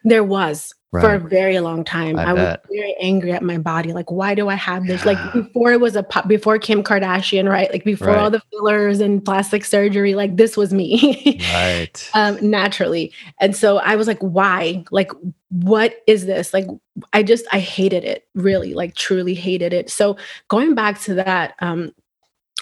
[0.05, 1.03] There was right.
[1.03, 2.19] for a very long time.
[2.19, 3.93] I, I was very angry at my body.
[3.93, 5.05] Like, why do I have this?
[5.05, 5.13] Yeah.
[5.13, 7.71] Like before it was a before Kim Kardashian, right?
[7.71, 8.19] Like before right.
[8.19, 11.41] all the fillers and plastic surgery, like this was me.
[11.53, 12.11] right.
[12.21, 13.13] Um, naturally.
[13.41, 14.85] And so I was like, why?
[14.91, 15.11] Like,
[15.49, 16.53] what is this?
[16.53, 16.67] Like,
[17.13, 19.91] I just I hated it, really, like truly hated it.
[19.91, 20.17] So
[20.49, 21.93] going back to that, um,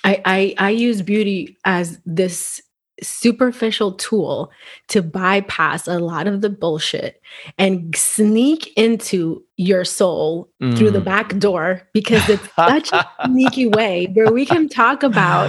[0.04, 2.60] I I, I use beauty as this
[3.02, 4.50] superficial tool
[4.88, 7.20] to bypass a lot of the bullshit
[7.58, 10.76] and sneak into your soul mm.
[10.76, 11.04] through the mm.
[11.04, 15.48] back door because it's such a sneaky way where we can talk about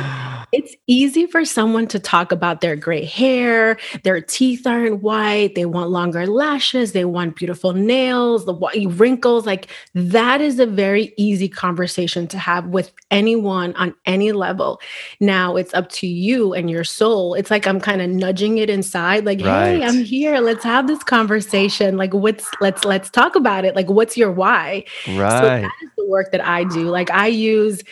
[0.51, 5.65] it's easy for someone to talk about their gray hair, their teeth aren't white, they
[5.65, 8.53] want longer lashes, they want beautiful nails, the
[8.89, 9.45] wrinkles.
[9.45, 14.81] Like that is a very easy conversation to have with anyone on any level.
[15.19, 17.33] Now it's up to you and your soul.
[17.33, 19.77] It's like I'm kind of nudging it inside, like, right.
[19.77, 20.39] hey, I'm here.
[20.39, 21.97] Let's have this conversation.
[21.97, 23.75] Like, what's let's let's talk about it.
[23.75, 24.85] Like, what's your why?
[25.07, 25.39] Right.
[25.39, 26.89] So that is the work that I do.
[26.89, 27.83] Like I use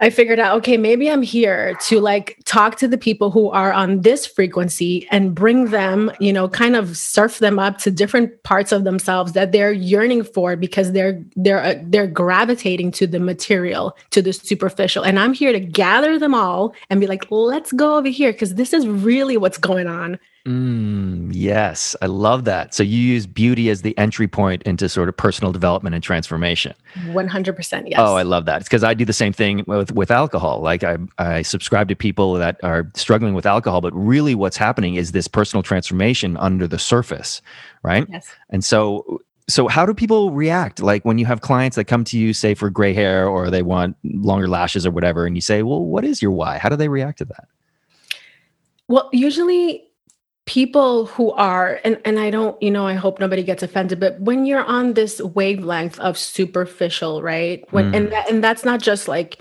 [0.00, 3.72] I figured out, okay, maybe I'm here to like talk to the people who are
[3.72, 8.42] on this frequency and bring them, you know, kind of surf them up to different
[8.42, 13.20] parts of themselves that they're yearning for because they're they're uh, they're gravitating to the
[13.20, 15.04] material, to the superficial.
[15.04, 18.56] And I'm here to gather them all and be like, let's go over here because
[18.56, 20.18] this is really what's going on.
[20.46, 22.74] Mm, yes, I love that.
[22.74, 26.74] So you use beauty as the entry point into sort of personal development and transformation.
[27.06, 27.98] 100% yes.
[27.98, 28.60] Oh, I love that.
[28.60, 30.60] It's because I do the same thing with, with alcohol.
[30.60, 34.96] Like I, I subscribe to people that are struggling with alcohol, but really what's happening
[34.96, 37.40] is this personal transformation under the surface,
[37.82, 38.06] right?
[38.10, 38.28] Yes.
[38.50, 40.80] And so so how do people react?
[40.80, 43.62] Like when you have clients that come to you, say for gray hair or they
[43.62, 46.76] want longer lashes or whatever, and you say, "Well, what is your why?" How do
[46.76, 47.48] they react to that?
[48.88, 49.84] Well, usually
[50.46, 54.20] people who are and and I don't, you know, I hope nobody gets offended, but
[54.20, 57.64] when you're on this wavelength of superficial, right?
[57.70, 57.96] When mm.
[57.96, 59.38] and that, and that's not just like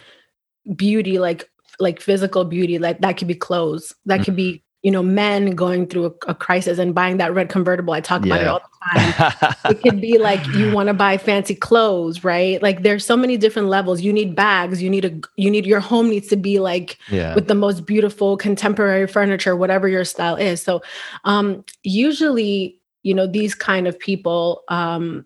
[0.76, 4.26] beauty like like physical beauty like that could be clothes that mm.
[4.26, 7.94] could be you know men going through a, a, crisis and buying that red convertible.
[7.94, 8.36] I talk yeah.
[8.36, 9.56] about it all the time.
[9.72, 12.62] It could be like you want to buy fancy clothes right?
[12.62, 14.02] Like there's so many different levels.
[14.02, 14.84] You need bags.
[14.84, 17.34] You need a you need your home needs to be like yeah.
[17.34, 20.62] with the most beautiful contemporary furniture whatever your style is.
[20.62, 20.82] So
[21.24, 25.26] um usually you know these kind of people um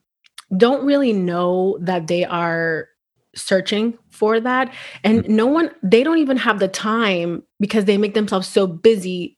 [0.55, 2.87] don't really know that they are
[3.35, 4.73] searching for that.
[5.03, 5.29] And mm.
[5.29, 9.36] no one they don't even have the time because they make themselves so busy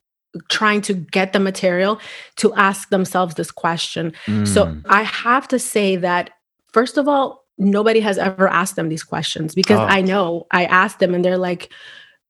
[0.50, 2.00] trying to get the material
[2.36, 4.48] to ask themselves this question mm.
[4.48, 6.32] so i have to say that
[6.72, 9.84] first of all nobody has ever asked them these questions because oh.
[9.84, 11.72] i know i asked them and they're like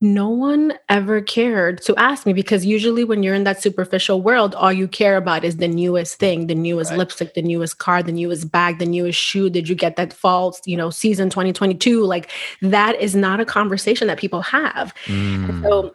[0.01, 4.55] no one ever cared to ask me because usually when you're in that superficial world
[4.55, 6.99] all you care about is the newest thing the newest right.
[6.99, 10.55] lipstick the newest car the newest bag the newest shoe did you get that fall
[10.65, 12.31] you know season 2022 like
[12.61, 15.61] that is not a conversation that people have mm.
[15.63, 15.93] so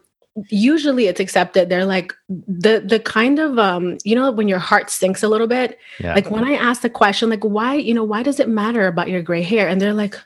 [0.48, 4.90] usually it's accepted they're like the the kind of um you know when your heart
[4.90, 6.12] sinks a little bit yeah.
[6.14, 9.08] like when i ask the question like why you know why does it matter about
[9.08, 10.16] your gray hair and they're like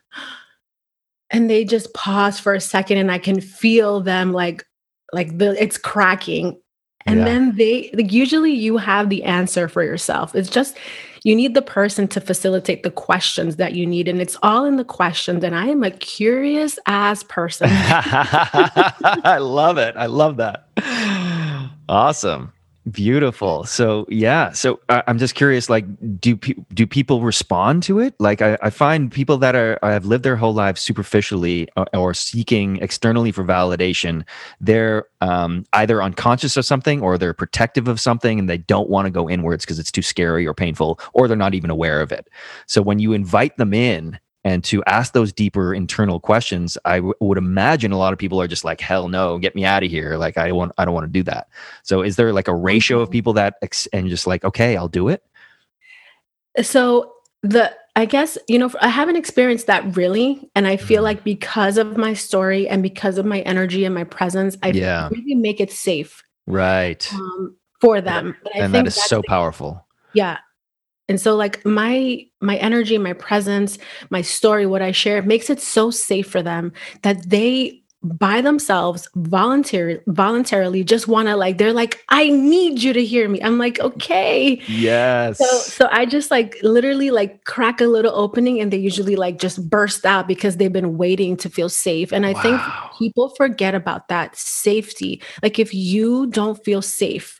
[1.31, 4.65] and they just pause for a second and i can feel them like
[5.13, 6.59] like the it's cracking
[7.05, 7.25] and yeah.
[7.27, 10.79] then they like usually you have the answer for yourself it's just
[11.25, 14.77] you need the person to facilitate the questions that you need and it's all in
[14.77, 17.69] the questions and i am a curious ass person.
[17.71, 19.97] I love it.
[19.97, 20.69] I love that.
[21.91, 22.53] Awesome
[22.91, 23.65] Beautiful.
[23.65, 24.53] So yeah.
[24.53, 25.69] So I'm just curious.
[25.69, 25.85] Like,
[26.21, 28.15] do pe- do people respond to it?
[28.21, 31.99] Like, I, I find people that are have lived their whole lives superficially or, uh,
[31.99, 34.25] or seeking externally for validation.
[34.61, 39.07] They're um, either unconscious of something or they're protective of something, and they don't want
[39.07, 42.13] to go inwards because it's too scary or painful, or they're not even aware of
[42.13, 42.29] it.
[42.67, 47.15] So when you invite them in and to ask those deeper internal questions I w-
[47.21, 49.91] would imagine a lot of people are just like hell no get me out of
[49.91, 51.49] here like i want i don't want to do that
[51.83, 53.13] so is there like a ratio of mm-hmm.
[53.13, 55.23] people that ex- and just like okay i'll do it
[56.63, 61.05] so the i guess you know i haven't experienced that really and i feel mm-hmm.
[61.05, 65.09] like because of my story and because of my energy and my presence i yeah.
[65.11, 70.39] really make it safe right um, for them and that is so powerful yeah
[71.09, 73.79] and so like my my energy my presence
[74.11, 79.09] my story what i share makes it so safe for them that they by themselves
[79.17, 83.43] voluntarily voluntarily just want to like they're like i need you to hear me.
[83.43, 84.63] I'm like okay.
[84.69, 85.39] Yes.
[85.39, 89.39] So so i just like literally like crack a little opening and they usually like
[89.39, 92.13] just burst out because they've been waiting to feel safe.
[92.13, 92.43] And i wow.
[92.43, 92.61] think
[92.99, 95.21] people forget about that safety.
[95.43, 97.38] Like if you don't feel safe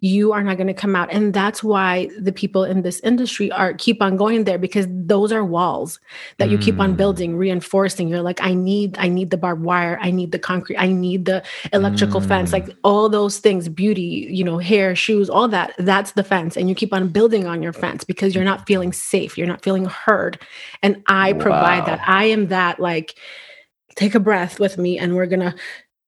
[0.00, 1.10] you are not going to come out.
[1.10, 5.32] And that's why the people in this industry are keep on going there because those
[5.32, 5.98] are walls
[6.36, 6.96] that you keep on mm.
[6.98, 8.08] building reinforcing.
[8.08, 9.98] You're like i need i need the barbed wire.
[10.02, 10.76] I need the concrete.
[10.76, 12.28] I need the electrical mm.
[12.28, 12.52] fence.
[12.52, 12.76] Like mm.
[12.84, 16.56] all those things beauty you know hair shoes all that that's the fence.
[16.56, 19.38] And you keep on building on your fence because you're not feeling safe.
[19.38, 20.38] You're not feeling heard.
[20.82, 21.40] And i wow.
[21.40, 22.06] provide that.
[22.06, 23.16] I am that like
[23.94, 25.54] take a breath with me and we're gonna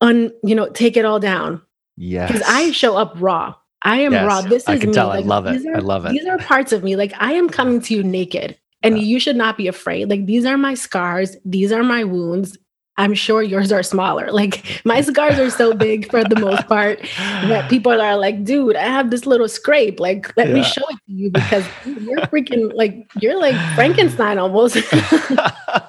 [0.03, 1.63] un you know take it all down.
[1.97, 4.41] Yeah because i show up raw I am yes, raw.
[4.43, 4.95] This is I can me.
[4.95, 5.09] tell.
[5.09, 5.67] Like, I love it.
[5.67, 6.13] Are, I love it.
[6.13, 6.97] These are parts of me.
[6.97, 9.05] Like I am coming to you naked, and yeah.
[9.05, 10.11] you should not be afraid.
[10.11, 11.37] Like these are my scars.
[11.45, 12.59] These are my wounds.
[12.99, 14.31] I'm sure yours are smaller.
[14.39, 18.77] Like my scars are so big for the most part that people are like, dude,
[18.77, 19.99] I have this little scrape.
[19.99, 20.55] Like, let yeah.
[20.55, 24.77] me show it to you because you're freaking like you're like Frankenstein almost.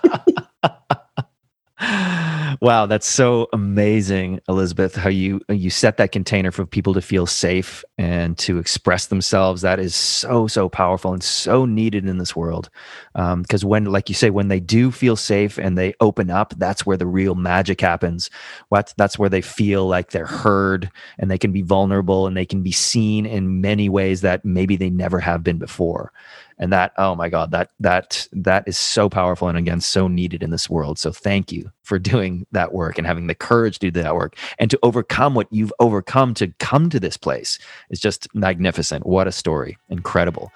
[2.61, 4.95] wow, that's so amazing, Elizabeth.
[4.95, 9.61] How you you set that container for people to feel safe and to express themselves.
[9.61, 12.69] That is so so powerful and so needed in this world.
[13.13, 16.53] Because um, when, like you say, when they do feel safe and they open up,
[16.57, 18.29] that's where the real magic happens.
[18.69, 22.45] What that's where they feel like they're heard and they can be vulnerable and they
[22.45, 26.11] can be seen in many ways that maybe they never have been before
[26.59, 30.43] and that oh my god that that that is so powerful and again so needed
[30.43, 30.99] in this world.
[30.99, 34.35] So thank you for doing that work and having the courage to do that work.
[34.59, 37.57] And to overcome what you've overcome to come to this place
[37.89, 39.05] is just magnificent.
[39.05, 39.77] What a story.
[39.89, 40.51] Incredible.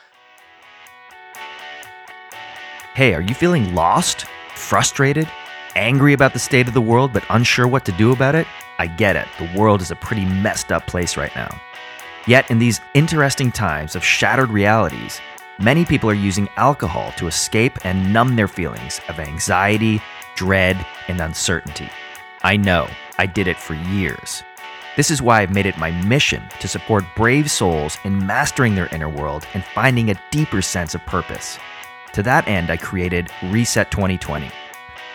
[2.93, 5.27] Hey are you feeling lost frustrated
[5.75, 8.45] angry about the state of the world but unsure what to do about it?
[8.77, 9.27] I get it.
[9.39, 11.49] The world is a pretty messed up place right now.
[12.25, 15.19] Yet, in these interesting times of shattered realities,
[15.59, 20.01] many people are using alcohol to escape and numb their feelings of anxiety,
[20.35, 21.89] dread, and uncertainty.
[22.43, 22.87] I know,
[23.17, 24.43] I did it for years.
[24.95, 28.93] This is why I've made it my mission to support brave souls in mastering their
[28.93, 31.57] inner world and finding a deeper sense of purpose.
[32.13, 34.51] To that end, I created Reset 2020.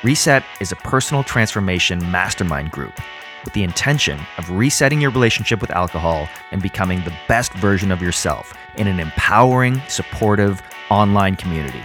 [0.03, 2.99] Reset is a personal transformation mastermind group
[3.45, 8.03] with the intention of resetting your relationship with alcohol and becoming the best version of
[8.03, 11.83] yourself in an empowering, supportive online community.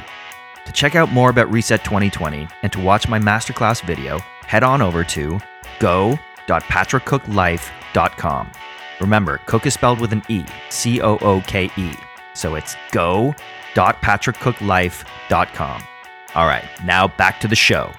[0.66, 4.82] To check out more about Reset 2020 and to watch my masterclass video, head on
[4.82, 5.40] over to
[5.80, 8.52] go.patrickcookelife.com.
[9.02, 11.94] Remember, Cooke is spelled with an E, C O O K E.
[12.34, 15.84] So it's go.patrickcookelife.com.
[16.36, 17.92] All right, now back to the show.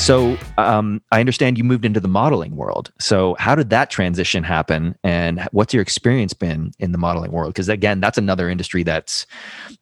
[0.00, 2.90] So um, I understand you moved into the modeling world.
[2.98, 7.52] So how did that transition happen, and what's your experience been in the modeling world?
[7.52, 9.26] Because again, that's another industry that's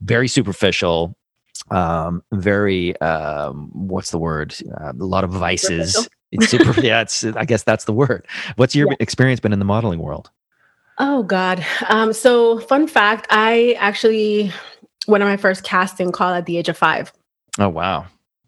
[0.01, 1.17] very superficial,
[1.71, 4.57] um, very um, what's the word?
[4.81, 6.09] Uh, a lot of vices.
[6.33, 6.79] It's super.
[6.83, 7.25] yeah, it's.
[7.25, 8.27] I guess that's the word.
[8.57, 8.97] What's your yeah.
[8.99, 10.31] experience been in the modeling world?
[10.99, 11.65] Oh God.
[11.89, 14.53] Um, so fun fact, I actually
[15.07, 17.13] went on my first casting call at the age of five.
[17.61, 18.07] Oh wow.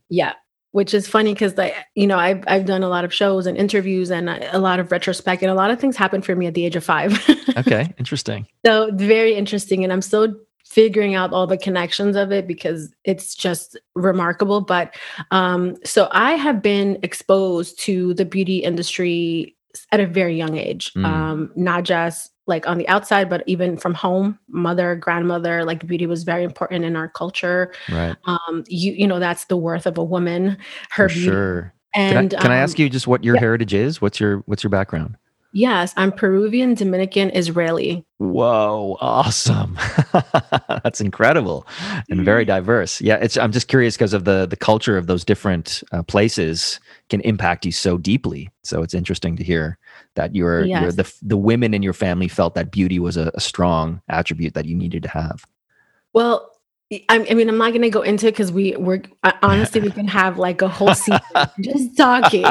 [0.08, 0.32] Yeah
[0.72, 3.56] which is funny because like you know I've I've done a lot of shows and
[3.56, 6.54] interviews and a lot of retrospect and a lot of things happened for me at
[6.54, 7.12] the age of five.
[7.56, 8.46] okay, interesting.
[8.64, 13.34] So very interesting, and I'm still figuring out all the connections of it because it's
[13.34, 14.60] just remarkable.
[14.60, 14.94] But
[15.32, 19.56] um, so I have been exposed to the beauty industry
[19.92, 21.04] at a very young age, mm.
[21.04, 26.06] um, not just like on the outside, but even from home, mother, grandmother, like beauty
[26.06, 27.72] was very important in our culture.
[27.90, 28.14] Right.
[28.26, 30.58] Um, you you know that's the worth of a woman.
[30.90, 31.30] Her For beauty.
[31.30, 31.74] Sure.
[31.94, 33.40] And can I, can um, I, ask you just what your yeah.
[33.40, 34.02] heritage is?
[34.02, 35.16] What's your what's your background?
[35.52, 38.04] Yes, I'm Peruvian, Dominican, Israeli.
[38.18, 39.76] Whoa, awesome.
[40.68, 41.66] That's incredible
[42.08, 43.00] and very diverse.
[43.00, 46.78] Yeah, it's I'm just curious because of the the culture of those different uh, places
[47.08, 48.48] can impact you so deeply.
[48.62, 49.76] So it's interesting to hear
[50.16, 50.82] that you're, yes.
[50.82, 54.54] you're the the women in your family felt that beauty was a, a strong attribute
[54.54, 55.44] that you needed to have.
[56.12, 56.50] Well,
[57.08, 59.02] I, mean, I'm not going to go into it because we we're
[59.42, 61.20] honestly we can have like a whole season
[61.60, 62.44] just talking.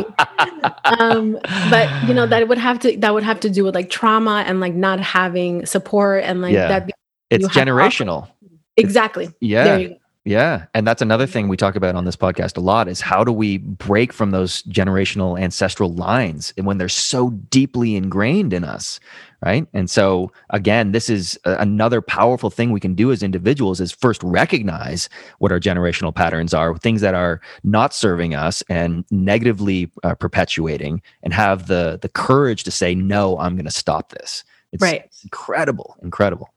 [0.85, 1.37] Um,
[1.69, 4.45] but you know that would have to that would have to do with like trauma
[4.47, 6.67] and like not having support and like yeah.
[6.69, 6.91] that.
[7.29, 8.29] It's generational.
[8.77, 9.25] Exactly.
[9.25, 9.89] It's, yeah.
[10.25, 10.65] Yeah.
[10.73, 13.31] And that's another thing we talk about on this podcast a lot is how do
[13.31, 18.99] we break from those generational ancestral lines and when they're so deeply ingrained in us,
[19.45, 19.65] right?
[19.73, 24.21] And so again, this is another powerful thing we can do as individuals is first
[24.21, 25.07] recognize
[25.39, 31.01] what our generational patterns are, things that are not serving us and negatively uh, perpetuating
[31.23, 34.43] and have the the courage to say no, I'm going to stop this.
[34.73, 35.01] It's, right.
[35.05, 36.49] It's incredible, incredible.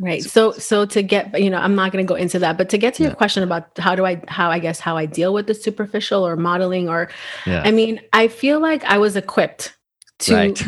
[0.00, 0.22] Right.
[0.22, 2.78] So so to get you know I'm not going to go into that, but to
[2.78, 3.16] get to your yeah.
[3.16, 6.36] question about how do I how I guess how I deal with the superficial or
[6.36, 7.10] modeling or
[7.46, 7.62] yeah.
[7.64, 9.76] I mean I feel like I was equipped
[10.20, 10.62] to right.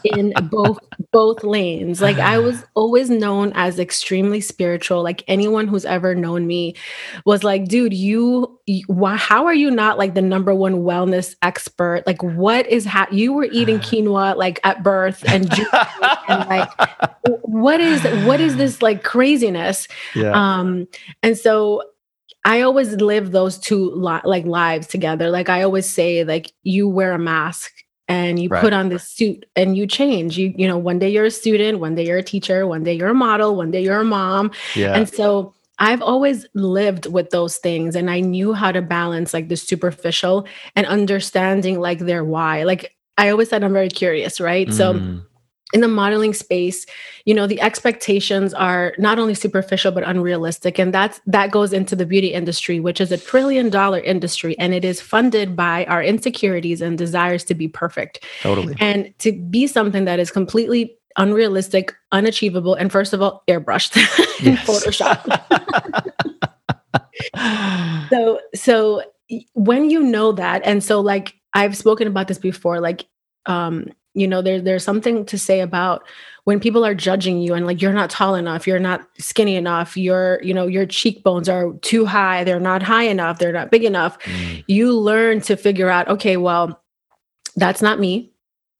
[0.04, 0.78] in both
[1.12, 2.00] both lanes.
[2.00, 5.02] Like I was always known as extremely spiritual.
[5.02, 6.74] Like anyone who's ever known me
[7.24, 11.34] was like, dude, you, you why, how are you not like the number one wellness
[11.42, 12.02] expert?
[12.06, 15.50] Like what is ha- you were eating quinoa like at birth and,
[16.28, 16.68] and like
[17.42, 19.88] what is what is this like craziness?
[20.14, 20.32] Yeah.
[20.32, 20.88] Um
[21.22, 21.82] and so
[22.46, 25.30] I always live those two li- like lives together.
[25.30, 27.72] Like I always say, like you wear a mask
[28.08, 28.60] and you right.
[28.60, 31.80] put on this suit and you change you you know one day you're a student
[31.80, 34.50] one day you're a teacher one day you're a model one day you're a mom
[34.74, 34.94] yeah.
[34.94, 39.48] and so I've always lived with those things and I knew how to balance like
[39.48, 42.62] the superficial and understanding like their why.
[42.62, 44.68] Like I always said I'm very curious, right?
[44.68, 44.72] Mm.
[44.72, 45.20] So
[45.72, 46.86] in the modeling space
[47.24, 50.78] you know the expectations are not only superficial but unrealistic.
[50.78, 54.72] And that's that goes into the beauty industry which is a trillion dollar industry and
[54.72, 58.24] it is funded by our insecurities and desires to be perfect.
[58.42, 58.76] Totally.
[58.78, 63.96] And to be something that is completely unrealistic unachievable and first of all airbrushed
[64.46, 65.42] in photoshop.
[68.10, 69.02] So so
[69.54, 73.06] when you know that and so like i've spoken about this before like
[73.46, 76.02] um you know there, there's something to say about
[76.44, 79.96] when people are judging you and like you're not tall enough you're not skinny enough
[79.96, 83.84] your you know your cheekbones are too high they're not high enough they're not big
[83.84, 84.18] enough.
[84.20, 84.64] Mm.
[84.66, 86.82] you learn to figure out okay well
[87.56, 88.32] that's not me.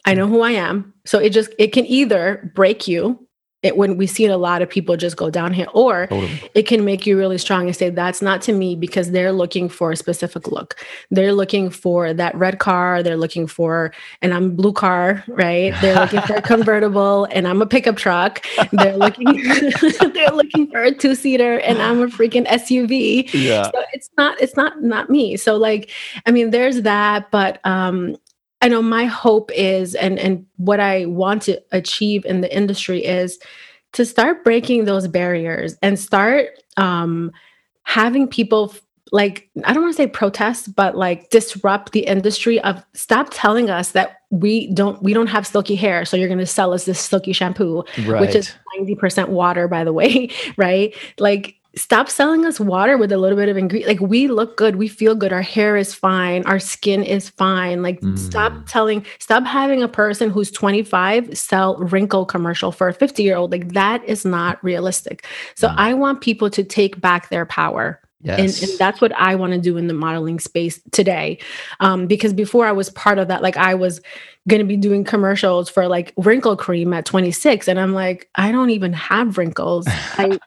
[0.04, 0.92] I know who i am.
[1.04, 3.25] So it just it can either break you
[3.62, 6.50] it when we see it a lot of people just go downhill or totally.
[6.54, 9.68] it can make you really strong and say that's not to me because they're looking
[9.68, 10.76] for a specific look.
[11.10, 13.92] They're looking for that red car they're looking for
[14.22, 15.74] and i'm blue car right?
[15.80, 18.44] They're looking for a convertible and i'm a pickup truck.
[18.72, 19.26] They're looking
[20.14, 23.70] they're looking for a two-seater and i'm a freaking suv yeah.
[23.70, 25.36] So it's not it's not not me.
[25.36, 25.90] So like
[26.26, 28.16] i mean there's that but um
[28.62, 33.04] I know my hope is and and what I want to achieve in the industry
[33.04, 33.38] is
[33.92, 37.32] to start breaking those barriers and start um
[37.82, 38.74] having people
[39.12, 43.70] like I don't want to say protest but like disrupt the industry of stop telling
[43.70, 46.84] us that we don't we don't have silky hair so you're going to sell us
[46.84, 48.20] this silky shampoo right.
[48.20, 53.18] which is 90% water by the way right like stop selling us water with a
[53.18, 53.88] little bit of ingredient.
[53.88, 57.82] Like we look good, we feel good, our hair is fine, our skin is fine.
[57.82, 58.18] Like mm.
[58.18, 63.36] stop telling, stop having a person who's 25 sell wrinkle commercial for a 50 year
[63.36, 63.52] old.
[63.52, 65.26] Like that is not realistic.
[65.54, 65.74] So mm.
[65.76, 68.00] I want people to take back their power.
[68.22, 68.38] Yes.
[68.60, 71.38] And, and, that's what I want to do in the modeling space today.
[71.80, 74.00] Um, because before I was part of that, like I was
[74.48, 77.68] going to be doing commercials for like wrinkle cream at 26.
[77.68, 79.86] And I'm like, I don't even have wrinkles.
[79.88, 80.38] I,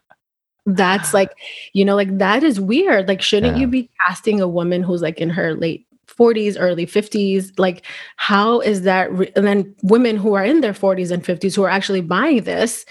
[0.66, 1.32] that's like
[1.74, 3.62] you know like that is weird like shouldn't yeah.
[3.62, 7.86] you be casting a woman who's like in her late 40s early 50s like
[8.18, 11.64] how is that re- and then women who are in their 40s and 50s who
[11.64, 12.86] are actually buying this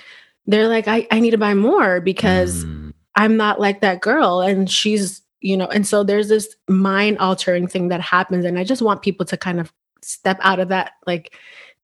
[0.47, 2.93] they're like i, I need to buy more because mm.
[3.17, 7.67] i'm not like that girl and she's you know and so there's this mind altering
[7.67, 10.93] thing that happens and i just want people to kind of step out of that
[11.07, 11.37] like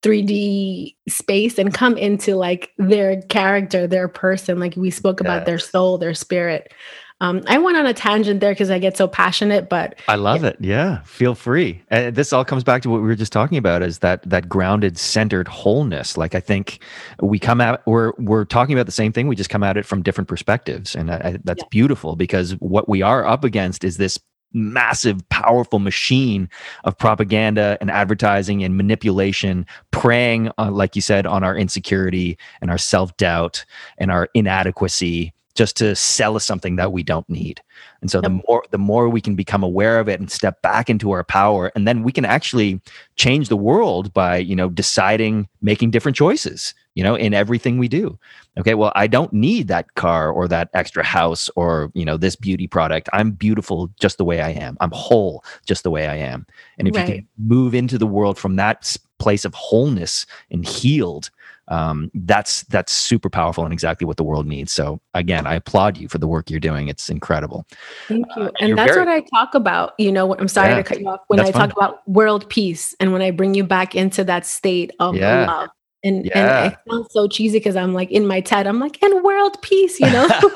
[0.05, 4.61] 3D space and come into like their character, their person.
[4.61, 5.27] Like we spoke yes.
[5.27, 6.73] about their soul, their spirit.
[7.21, 10.43] Um, I went on a tangent there because I get so passionate, but I love
[10.43, 10.49] yeah.
[10.49, 10.57] it.
[10.61, 11.81] Yeah, feel free.
[11.89, 14.49] And this all comes back to what we were just talking about: is that that
[14.49, 16.17] grounded, centered wholeness.
[16.19, 16.81] Like I think
[17.23, 19.29] we come out, we're we're talking about the same thing.
[19.29, 21.69] We just come at it from different perspectives, and I, that's yeah.
[21.71, 24.19] beautiful because what we are up against is this
[24.55, 26.49] massive, powerful machine
[26.85, 32.71] of propaganda and advertising and manipulation, preying, uh, like you said, on our insecurity and
[32.71, 33.65] our self doubt
[33.99, 37.63] and our inadequacy just to sell us something that we don't need.
[38.01, 38.25] And so yep.
[38.25, 41.25] the more the more we can become aware of it and step back into our
[41.25, 42.81] power and then we can actually
[43.17, 47.89] change the world by, you know, deciding making different choices, you know, in everything we
[47.89, 48.19] do.
[48.59, 52.37] Okay, well, I don't need that car or that extra house or, you know, this
[52.37, 53.09] beauty product.
[53.13, 54.77] I'm beautiful just the way I am.
[54.81, 56.47] I'm whole just the way I am.
[56.79, 57.09] And if right.
[57.09, 61.31] you can move into the world from that place of wholeness and healed,
[61.69, 64.73] um, that's that's super powerful and exactly what the world needs.
[64.73, 66.89] So again, I applaud you for the work you're doing.
[66.89, 67.67] It's incredible.
[68.09, 68.43] Thank you.
[68.43, 69.95] Uh, and that's very, what I talk about.
[69.99, 71.21] You know, I'm sorry yeah, to cut you off.
[71.29, 71.69] When I fun.
[71.69, 75.47] talk about world peace and when I bring you back into that state of yeah.
[75.47, 75.71] love
[76.05, 76.65] and, yeah.
[76.65, 79.61] and it sounds so cheesy because I'm like in my TED, I'm like, and world
[79.63, 80.25] peace, you know?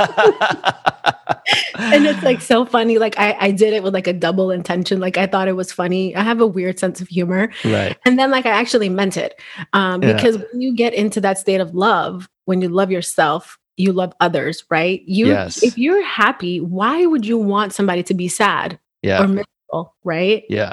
[1.78, 2.98] and it's like so funny.
[2.98, 5.00] Like I, I did it with like a double intention.
[5.00, 6.14] Like I thought it was funny.
[6.14, 7.50] I have a weird sense of humor.
[7.64, 7.96] Right.
[8.04, 9.40] And then like I actually meant it.
[9.72, 10.12] Um, yeah.
[10.12, 14.12] because when you get into that state of love, when you love yourself, you love
[14.20, 15.02] others, right?
[15.06, 15.62] You yes.
[15.62, 19.22] if you're happy, why would you want somebody to be sad yeah.
[19.22, 20.44] or miserable, right?
[20.48, 20.72] Yeah.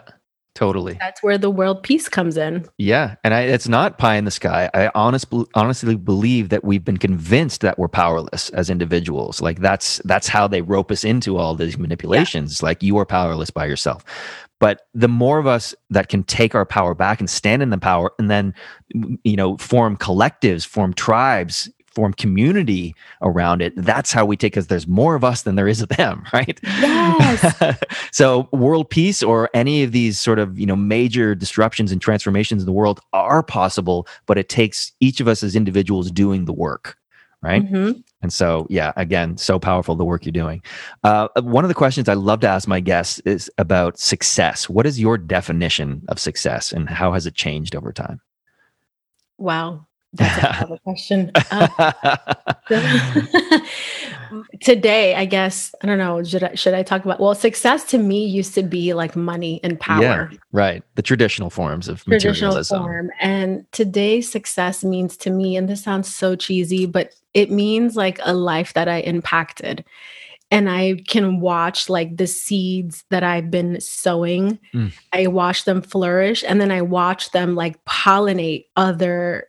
[0.56, 0.94] Totally.
[0.94, 2.66] That's where the world peace comes in.
[2.78, 4.70] Yeah, and I, it's not pie in the sky.
[4.74, 9.42] I honest, honestly believe that we've been convinced that we're powerless as individuals.
[9.42, 12.62] Like that's that's how they rope us into all these manipulations.
[12.62, 12.68] Yeah.
[12.68, 14.06] Like you are powerless by yourself.
[14.62, 17.78] But the more of us that can take our power back and stand in the
[17.78, 18.54] power, and then
[18.94, 24.68] you know form collectives, form tribes, form community around it that's how we take because
[24.68, 26.60] there's more of us than there is of them right?
[26.64, 27.56] Yes.
[28.12, 32.62] So world peace or any of these sort of you know major disruptions and transformations
[32.62, 36.54] in the world are possible but it takes each of us as individuals doing the
[36.54, 36.98] work
[37.42, 37.64] right?
[37.64, 38.00] Mm-hmm.
[38.22, 40.62] and so yeah again so powerful the work you're doing.
[41.04, 44.70] Uh, one of the questions i love to ask my guests is about success.
[44.70, 48.20] What is your definition of success and how has it changed over time?
[49.38, 49.88] Wow
[50.18, 51.32] that's a question.
[51.52, 52.24] Uh,
[54.62, 56.24] today, I guess I don't know.
[56.24, 57.20] Should I should I talk about?
[57.20, 60.02] Well, success to me used to be like money and power.
[60.02, 60.84] Yeah, right.
[60.96, 62.84] The traditional forms of traditional materialism.
[62.84, 63.12] form.
[63.20, 68.20] And today, success means to me, and this sounds so cheesy, but it means like
[68.24, 69.84] a life that I impacted
[70.52, 74.60] and I can watch like the seeds that I've been sowing.
[74.74, 74.94] Mm.
[75.12, 79.48] I watch them flourish and then I watch them like pollinate other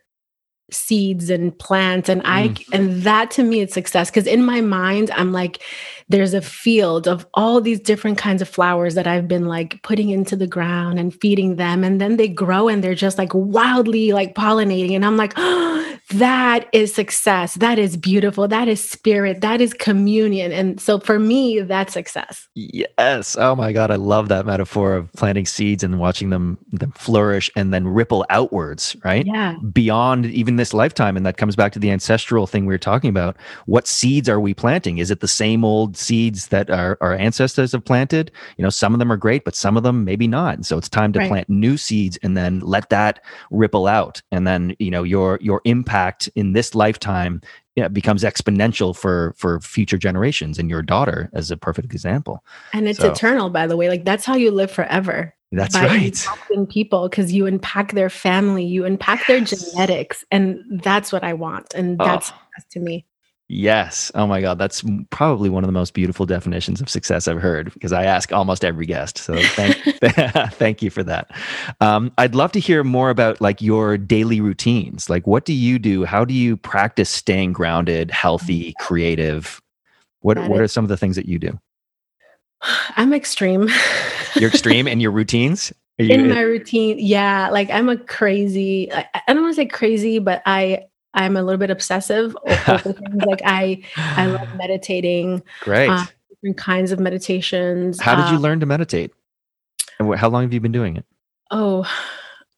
[0.71, 2.65] seeds and plants and i mm.
[2.73, 5.61] and that to me is success because in my mind i'm like
[6.09, 10.09] there's a field of all these different kinds of flowers that i've been like putting
[10.09, 14.11] into the ground and feeding them and then they grow and they're just like wildly
[14.11, 17.55] like pollinating and i'm like oh, that is success.
[17.55, 18.47] That is beautiful.
[18.47, 19.41] That is spirit.
[19.41, 20.51] That is communion.
[20.51, 22.47] And so for me, that's success.
[22.55, 23.35] Yes.
[23.37, 23.91] Oh my God.
[23.91, 28.25] I love that metaphor of planting seeds and watching them, them flourish and then ripple
[28.29, 29.25] outwards, right?
[29.25, 29.55] Yeah.
[29.73, 31.17] Beyond even this lifetime.
[31.17, 33.37] And that comes back to the ancestral thing we were talking about.
[33.65, 34.97] What seeds are we planting?
[34.97, 38.31] Is it the same old seeds that our, our ancestors have planted?
[38.57, 40.55] You know, some of them are great, but some of them maybe not.
[40.55, 41.29] And so it's time to right.
[41.29, 44.21] plant new seeds and then let that ripple out.
[44.31, 47.41] And then, you know, your your impact in this lifetime
[47.91, 52.43] becomes exponential for for future generations and your daughter as a perfect example
[52.73, 56.13] and it's so, eternal by the way like that's how you live forever that's right
[56.13, 59.27] impacting people because you unpack their family you unpack yes.
[59.27, 62.61] their genetics and that's what i want and that's oh.
[62.69, 63.05] to me
[63.49, 64.11] Yes.
[64.13, 64.57] Oh my God.
[64.57, 68.33] That's probably one of the most beautiful definitions of success I've heard because I ask
[68.33, 69.17] almost every guest.
[69.19, 69.77] So thank,
[70.55, 71.31] thank you for that.
[71.79, 75.09] Um, I'd love to hear more about like your daily routines.
[75.09, 76.03] Like, what do you do?
[76.03, 79.61] How do you practice staying grounded, healthy, creative?
[80.19, 81.57] What, what are some of the things that you do?
[82.95, 83.69] I'm extreme.
[84.35, 85.73] You're extreme in your routines?
[85.97, 87.49] You, in my routine, yeah.
[87.49, 88.91] Like I'm a crazy.
[88.93, 90.83] I, I don't want to say crazy, but I
[91.17, 92.37] I'm a little bit obsessive.
[93.25, 95.41] Like I, I love meditating.
[95.61, 95.89] Great.
[95.89, 97.99] Uh, different kinds of meditations.
[97.99, 99.11] How did you uh, learn to meditate?
[99.99, 101.05] And how long have you been doing it?
[101.49, 101.89] Oh,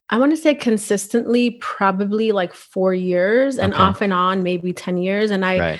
[0.09, 3.81] I want to say consistently, probably like four years, and okay.
[3.81, 5.31] off and on, maybe ten years.
[5.31, 5.79] And I, right.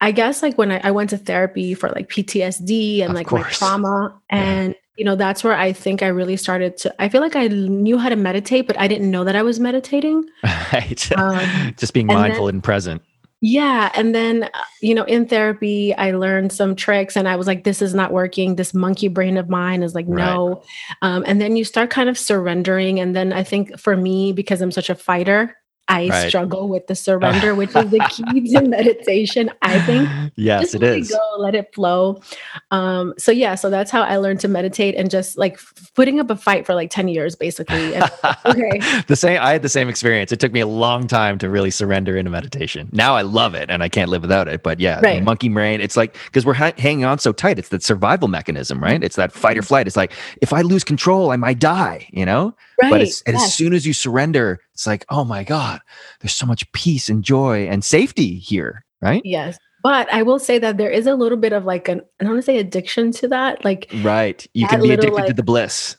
[0.00, 3.26] I guess like when I, I, went to therapy for like PTSD and of like
[3.26, 3.60] course.
[3.60, 7.22] my trauma, and you know that's where i think i really started to i feel
[7.22, 10.28] like i knew how to meditate but i didn't know that i was meditating.
[10.72, 11.10] Right.
[11.18, 13.02] Um, just being mindful then, and present.
[13.40, 17.46] Yeah and then uh, you know in therapy i learned some tricks and i was
[17.46, 18.56] like this is not working.
[18.56, 20.24] This monkey brain of mine is like right.
[20.24, 20.62] no.
[21.02, 24.60] Um, and then you start kind of surrendering and then i think for me because
[24.60, 25.56] i'm such a fighter
[25.90, 26.28] I right.
[26.28, 30.08] struggle with the surrender, which is the key to meditation, I think.
[30.36, 31.10] Yes, just it let is.
[31.10, 32.22] It go, let it flow.
[32.70, 35.58] Um, so yeah, so that's how I learned to meditate and just like
[35.96, 37.94] putting up a fight for like 10 years, basically.
[37.94, 38.04] And,
[38.46, 38.80] okay.
[39.08, 40.30] the same I had the same experience.
[40.30, 42.88] It took me a long time to really surrender into meditation.
[42.92, 44.62] Now I love it and I can't live without it.
[44.62, 45.22] But yeah, right.
[45.22, 47.58] monkey brain, it's like because we're ha- hanging on so tight.
[47.58, 49.02] It's that survival mechanism, right?
[49.02, 49.88] It's that fight or flight.
[49.88, 52.54] It's like if I lose control, I might die, you know?
[52.80, 52.90] Right.
[52.90, 53.22] But yes.
[53.26, 55.78] as soon as you surrender, it's like, oh my God,
[56.20, 58.86] there's so much peace and joy and safety here.
[59.02, 59.20] Right.
[59.26, 59.58] Yes.
[59.82, 62.32] But I will say that there is a little bit of like an, I don't
[62.32, 63.62] want to say addiction to that.
[63.62, 64.46] Like, right.
[64.54, 65.96] You can be little, addicted like, to the bliss.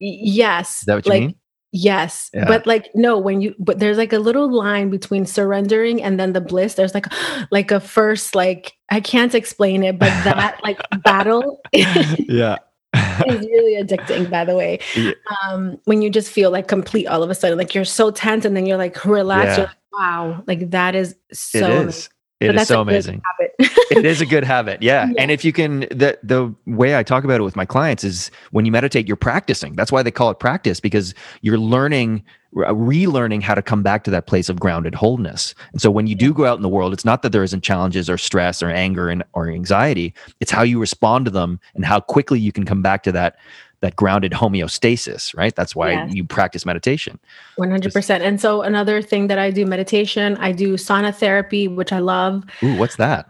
[0.00, 0.80] yes.
[0.80, 1.34] Is that what you like, mean?
[1.70, 2.30] Yes.
[2.34, 2.46] Yeah.
[2.46, 6.32] But like no, when you but there's like a little line between surrendering and then
[6.32, 6.74] the bliss.
[6.74, 7.06] There's like
[7.52, 11.60] like a first like I can't explain it, but that like battle.
[11.72, 12.58] yeah
[13.26, 14.78] is really addicting, by the way.
[14.94, 15.12] Yeah.
[15.44, 18.44] Um, when you just feel like complete all of a sudden, like you're so tense
[18.44, 19.50] and then you're like relaxed.
[19.50, 19.56] Yeah.
[19.56, 21.58] You're like, wow, like that is so.
[21.58, 22.08] It is.
[22.40, 23.22] It is so amazing.
[23.58, 24.82] it is a good habit.
[24.82, 25.06] Yeah.
[25.06, 25.14] yeah.
[25.22, 28.30] And if you can, the, the way I talk about it with my clients is
[28.50, 29.74] when you meditate, you're practicing.
[29.74, 32.22] That's why they call it practice because you're learning,
[32.54, 35.54] relearning how to come back to that place of grounded wholeness.
[35.72, 37.62] And so when you do go out in the world, it's not that there isn't
[37.62, 40.12] challenges or stress or anger and, or anxiety.
[40.40, 43.36] It's how you respond to them and how quickly you can come back to that
[43.80, 45.54] that grounded homeostasis, right?
[45.54, 46.14] That's why yes.
[46.14, 47.18] you practice meditation.
[47.58, 48.20] 100%.
[48.20, 52.44] And so another thing that I do meditation, I do sauna therapy, which I love.
[52.62, 53.28] Ooh, what's that?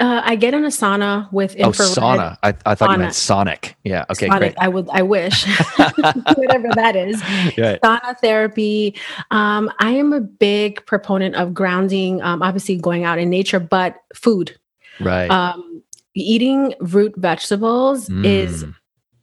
[0.00, 1.90] Uh, I get in a sauna with infrared.
[1.90, 2.38] Oh, sauna.
[2.42, 2.92] I, I thought sauna.
[2.94, 3.76] you meant Sonic.
[3.84, 4.04] Yeah.
[4.10, 4.26] Okay.
[4.26, 4.40] Sonic.
[4.40, 4.54] Great.
[4.58, 4.88] I would.
[4.90, 5.46] I wish.
[5.76, 7.22] Whatever that is.
[7.56, 7.80] Right.
[7.80, 8.96] Sauna therapy.
[9.30, 12.20] Um, I am a big proponent of grounding.
[12.22, 14.58] Um, obviously, going out in nature, but food.
[14.98, 15.30] Right.
[15.30, 15.82] Um,
[16.14, 18.24] eating root vegetables mm.
[18.24, 18.64] is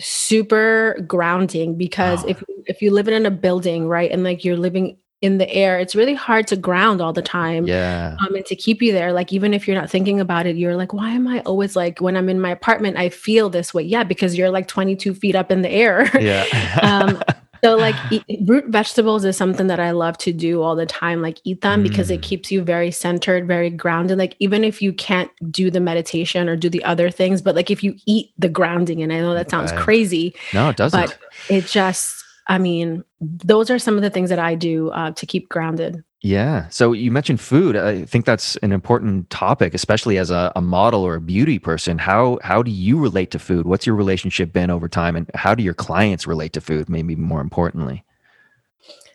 [0.01, 4.97] super grounding because if if you live in a building, right, and like you're living
[5.21, 7.67] in the air, it's really hard to ground all the time.
[7.67, 8.17] Yeah.
[8.19, 10.75] Um, and to keep you there, like even if you're not thinking about it, you're
[10.75, 13.83] like, why am I always like when I'm in my apartment, I feel this way?
[13.83, 16.09] Yeah, because you're like 22 feet up in the air.
[16.19, 16.45] Yeah.
[16.81, 17.21] um,
[17.63, 21.21] so like eat, root vegetables is something that I love to do all the time.
[21.21, 21.83] Like eat them mm.
[21.83, 22.23] because it mm.
[22.23, 24.17] keeps you very centered, very grounded.
[24.17, 27.69] Like even if you can't do the meditation or do the other things, but like
[27.69, 29.81] if you eat the grounding, and I know that sounds right.
[29.81, 30.33] crazy.
[30.53, 30.99] No, it doesn't.
[30.99, 31.17] But
[31.49, 35.25] it just, I mean, those are some of the things that I do uh, to
[35.25, 36.03] keep grounded.
[36.21, 36.67] Yeah.
[36.69, 37.75] So you mentioned food.
[37.75, 41.97] I think that's an important topic, especially as a, a, model or a beauty person.
[41.97, 43.65] How how do you relate to food?
[43.65, 46.89] What's your relationship been over time, and how do your clients relate to food?
[46.89, 48.03] Maybe more importantly.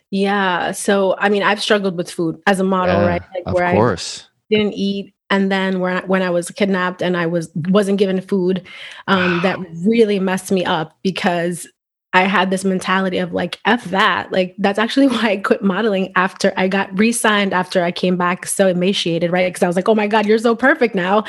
[0.09, 0.73] Yeah.
[0.73, 3.21] So I mean, I've struggled with food as a model, yeah, right?
[3.33, 4.27] Like of where course.
[4.51, 7.99] I didn't eat, and then when I, when I was kidnapped and I was wasn't
[7.99, 8.67] given food,
[9.07, 11.69] um, that really messed me up because
[12.17, 14.31] I had this mentality of like, F that.
[14.31, 18.17] Like, that's actually why I quit modeling after I got re signed after I came
[18.17, 19.47] back so emaciated, right?
[19.47, 21.23] Because I was like, oh my God, you're so perfect now.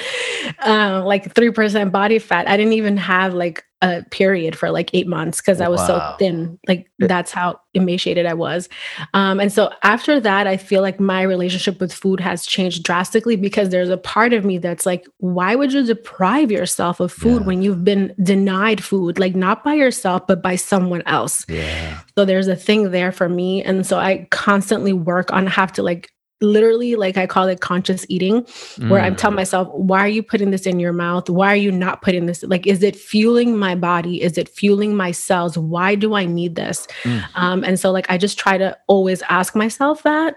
[0.64, 2.48] Uh, like 3% body fat.
[2.48, 5.86] I didn't even have like a period for like eight months because I was wow.
[5.86, 6.58] so thin.
[6.66, 8.68] Like that's how emaciated I was.
[9.14, 13.36] Um, and so after that, I feel like my relationship with food has changed drastically
[13.36, 17.42] because there's a part of me that's like, why would you deprive yourself of food
[17.42, 17.46] yeah.
[17.46, 19.18] when you've been denied food?
[19.18, 21.46] Like not by yourself, but by someone else.
[21.48, 22.00] Yeah.
[22.16, 23.62] So there's a thing there for me.
[23.62, 26.10] And so I constantly work on have to like
[26.40, 28.46] literally like I call it conscious eating,
[28.88, 29.04] where mm.
[29.04, 31.28] I'm telling myself, why are you putting this in your mouth?
[31.28, 32.42] Why are you not putting this?
[32.42, 34.22] Like, is it fueling my body?
[34.22, 35.58] Is it fueling my cells?
[35.58, 36.86] Why do I need this?
[37.02, 37.24] Mm.
[37.34, 40.36] Um, and so, like, I just try to always ask myself that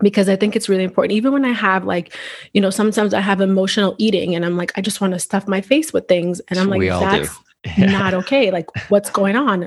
[0.00, 1.12] because I think it's really important.
[1.12, 2.14] Even when I have like,
[2.52, 5.48] you know, sometimes I have emotional eating and I'm like, I just want to stuff
[5.48, 6.40] my face with things.
[6.48, 7.34] And I'm like, that's
[7.76, 7.86] yeah.
[7.98, 8.50] not okay.
[8.50, 9.64] Like, what's going on?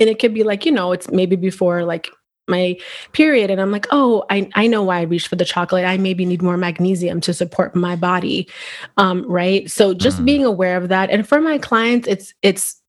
[0.00, 2.08] And it could be like, you know, it's maybe before like
[2.48, 2.76] my
[3.12, 5.96] period and i'm like oh i, I know why i reached for the chocolate i
[5.96, 8.48] maybe need more magnesium to support my body
[8.96, 10.24] um, right so just mm.
[10.24, 12.82] being aware of that and for my clients it's it's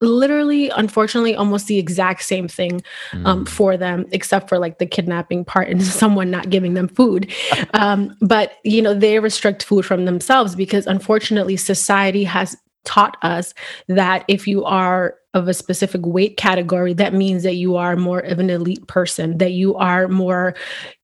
[0.00, 2.82] literally unfortunately almost the exact same thing
[3.24, 3.48] um, mm.
[3.48, 7.32] for them except for like the kidnapping part and someone not giving them food
[7.74, 13.54] um, but you know they restrict food from themselves because unfortunately society has taught us
[13.88, 18.20] that if you are of a specific weight category that means that you are more
[18.20, 20.54] of an elite person that you are more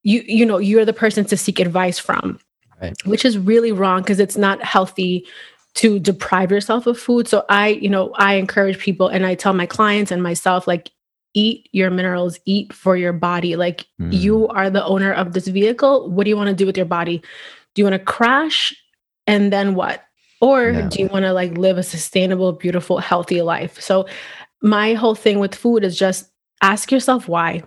[0.02, 2.38] you you know you're the person to seek advice from
[2.80, 2.96] right.
[3.04, 5.26] which is really wrong because it's not healthy
[5.74, 7.28] to deprive yourself of food.
[7.28, 10.90] So i you know i encourage people and i tell my clients and myself like
[11.34, 13.56] eat your minerals eat for your body.
[13.56, 14.12] Like mm.
[14.12, 16.10] you are the owner of this vehicle.
[16.10, 17.18] What do you want to do with your body?
[17.74, 18.72] Do you want to crash?
[19.26, 20.04] And then what
[20.44, 20.88] or no.
[20.88, 23.80] do you want to like live a sustainable beautiful healthy life?
[23.80, 24.06] So
[24.60, 26.30] my whole thing with food is just
[26.60, 27.62] ask yourself why.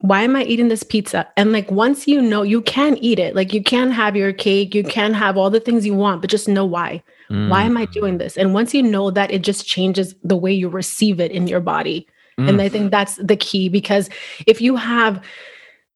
[0.00, 1.28] Why am i eating this pizza?
[1.36, 3.34] And like once you know you can eat it.
[3.34, 6.30] Like you can have your cake you can have all the things you want but
[6.30, 7.02] just know why.
[7.30, 7.48] Mm.
[7.48, 8.36] why am i doing this?
[8.36, 11.60] And once you know that it just changes the way you receive it in your
[11.60, 12.06] body.
[12.38, 12.48] Mm.
[12.48, 14.10] and i think that's the key because
[14.44, 15.22] if you have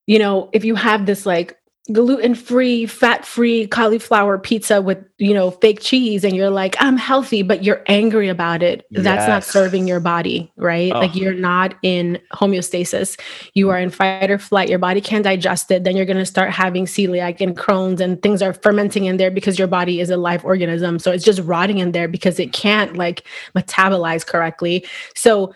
[0.07, 1.58] you know if you have this like
[1.93, 7.64] gluten-free fat-free cauliflower pizza with you know fake cheese and you're like i'm healthy but
[7.64, 8.86] you're angry about it.
[8.91, 9.05] Yes.
[9.05, 10.93] that's not serving your body right?
[10.93, 10.99] Oh.
[10.99, 13.18] like you're not in homeostasis.
[13.55, 14.68] You are in fight or flight.
[14.68, 15.84] Your body can't digest it.
[15.84, 19.30] Then you're going to start having celiac and crohn's and things are fermenting in there
[19.30, 20.99] because your body is a live organism.
[20.99, 23.24] So it's just rotting in there because it can't like
[23.55, 24.84] metabolize correctly.
[25.14, 25.55] So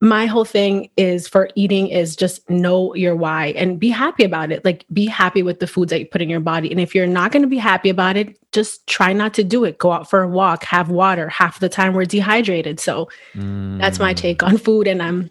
[0.00, 4.50] my whole thing is for eating is just know your why and be happy about
[4.50, 4.64] it.
[4.64, 6.70] Like be happy with the foods that you put in your body.
[6.70, 9.62] And if you're not going to be happy about it, just try not to do
[9.64, 9.76] it.
[9.76, 11.28] Go out for a walk, have water.
[11.28, 12.80] Half the time we're dehydrated.
[12.80, 13.78] So mm.
[13.78, 14.86] that's my take on food.
[14.86, 15.30] And I'm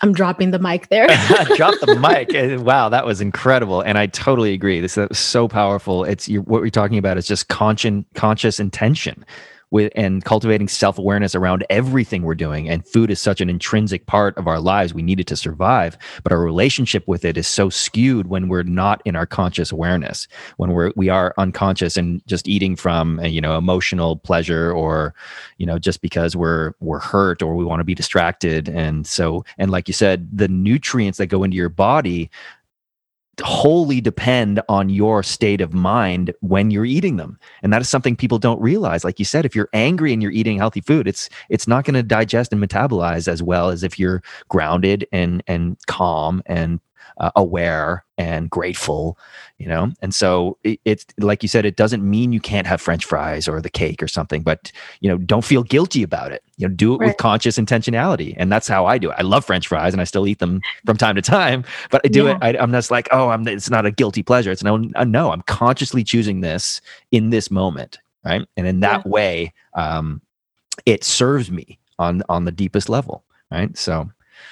[0.00, 1.08] I'm dropping the mic there.
[1.56, 2.32] Drop the mic.
[2.32, 4.80] Uh, wow, that was incredible, and I totally agree.
[4.80, 6.04] This is so powerful.
[6.04, 9.24] It's what we're talking about is just conscious conscious intention
[9.70, 12.68] with and cultivating self-awareness around everything we're doing.
[12.68, 14.94] And food is such an intrinsic part of our lives.
[14.94, 18.62] We need it to survive but our relationship with it is so skewed when we're
[18.62, 23.22] not in our conscious awareness when we're we are unconscious and just eating from uh,
[23.22, 25.14] you know emotional pleasure or
[25.58, 28.68] you know just because we're we're hurt or we want to be distracted.
[28.68, 32.30] And so and like you said the nutrients that go into your body
[33.40, 37.38] wholly depend on your state of mind when you're eating them.
[37.62, 39.04] And that is something people don't realize.
[39.04, 41.94] Like you said if you're angry and you're eating healthy food it's it's not going
[41.94, 46.80] to digest and metabolize as well as if you're grounded and and calm and
[47.18, 49.18] uh, aware and grateful
[49.58, 52.80] you know and so it, it's like you said it doesn't mean you can't have
[52.80, 56.42] french fries or the cake or something but you know don't feel guilty about it
[56.56, 57.08] you know do it right.
[57.08, 60.04] with conscious intentionality and that's how i do it i love french fries and i
[60.04, 62.36] still eat them from time to time but i do yeah.
[62.36, 65.32] it I, am just like oh i'm it's not a guilty pleasure it's no no
[65.32, 66.80] i'm consciously choosing this
[67.12, 69.10] in this moment right and in that yeah.
[69.10, 70.20] way um
[70.86, 74.08] it serves me on on the deepest level right so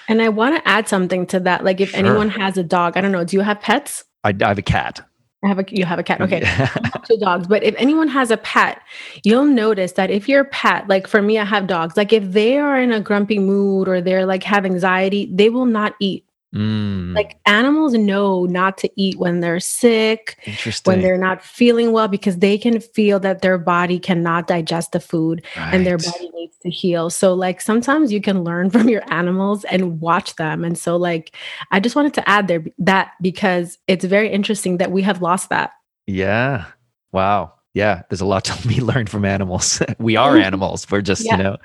[0.09, 1.65] and I want to add something to that.
[1.65, 2.01] Like, if sure.
[2.01, 4.05] anyone has a dog, I don't know, do you have pets?
[4.25, 5.01] I, I have a cat.
[5.45, 6.21] I have a you have a cat.
[6.21, 6.41] Okay.
[7.05, 7.47] two dogs.
[7.47, 8.81] But if anyone has a pet,
[9.23, 12.59] you'll notice that if your pet, like for me, I have dogs, like if they
[12.59, 16.26] are in a grumpy mood or they're like have anxiety, they will not eat.
[16.55, 17.15] Mm.
[17.15, 20.39] Like animals know not to eat when they're sick,
[20.85, 25.01] when they're not feeling well, because they can feel that their body cannot digest the
[25.01, 25.75] food right.
[25.75, 27.11] and their body needs to heal.
[27.11, 30.65] So, like, sometimes you can learn from your animals and watch them.
[30.65, 31.35] And so, like,
[31.73, 35.51] I just wanted to add there that because it's very interesting that we have lost
[35.51, 35.73] that.
[36.07, 36.67] Yeah.
[37.13, 37.56] Wow.
[37.77, 39.83] Yeah, there's a lot to be learned from animals.
[39.99, 40.87] we are animals.
[40.91, 41.37] We're just, yeah.
[41.37, 41.57] you know.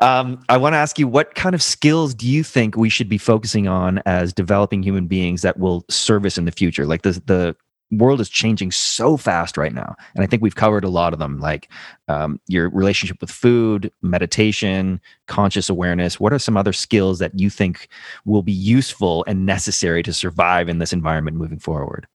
[0.00, 3.08] um, I want to ask you, what kind of skills do you think we should
[3.08, 6.84] be focusing on as developing human beings that will serve us in the future?
[6.84, 7.56] Like the the
[7.92, 11.20] world is changing so fast right now, and I think we've covered a lot of
[11.20, 11.70] them, like
[12.08, 16.18] um, your relationship with food, meditation, conscious awareness.
[16.18, 17.86] What are some other skills that you think
[18.24, 22.08] will be useful and necessary to survive in this environment moving forward?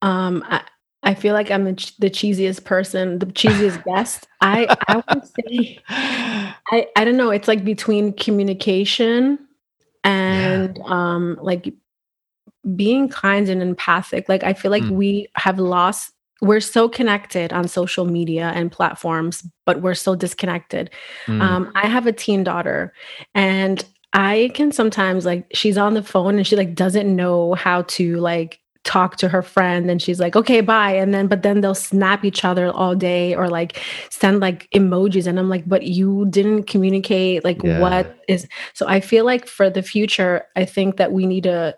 [0.00, 0.60] Um, I,
[1.04, 4.26] I feel like I'm the, cheesiest person, the cheesiest guest.
[4.40, 7.30] I I would say I I don't know.
[7.30, 9.38] It's like between communication
[10.02, 10.84] and yeah.
[10.86, 11.72] um like
[12.74, 14.28] being kind and empathic.
[14.28, 14.90] Like I feel like mm.
[14.90, 16.12] we have lost.
[16.40, 20.90] We're so connected on social media and platforms, but we're so disconnected.
[21.26, 21.40] Mm.
[21.40, 22.92] Um, I have a teen daughter,
[23.34, 27.82] and I can sometimes like she's on the phone and she like doesn't know how
[27.82, 30.92] to like talk to her friend and she's like okay bye.
[30.92, 35.26] And then but then they'll snap each other all day or like send like emojis.
[35.26, 37.80] And i'm like but you didn't communicate like yeah.
[37.80, 41.76] what is so i feel like for the future i think that we need to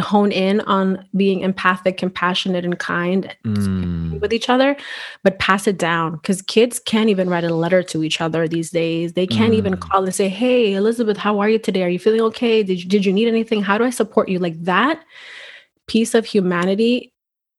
[0.00, 4.20] hone in on being empathic compassionate and kind mm.
[4.20, 4.76] with each other
[5.22, 6.12] but pass it down.
[6.12, 9.12] Because kids can't even write a letter to each other these days.
[9.12, 9.58] They can't mm.
[9.58, 11.84] even call and say hey elizabeth how are you today?
[11.84, 12.62] Are you feeling okay?
[12.62, 13.62] Did you, did you need anything?
[13.62, 14.38] How do i support you?
[14.38, 15.04] Like that
[15.86, 17.12] piece of humanity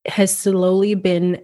[0.08, 1.42] has slowly been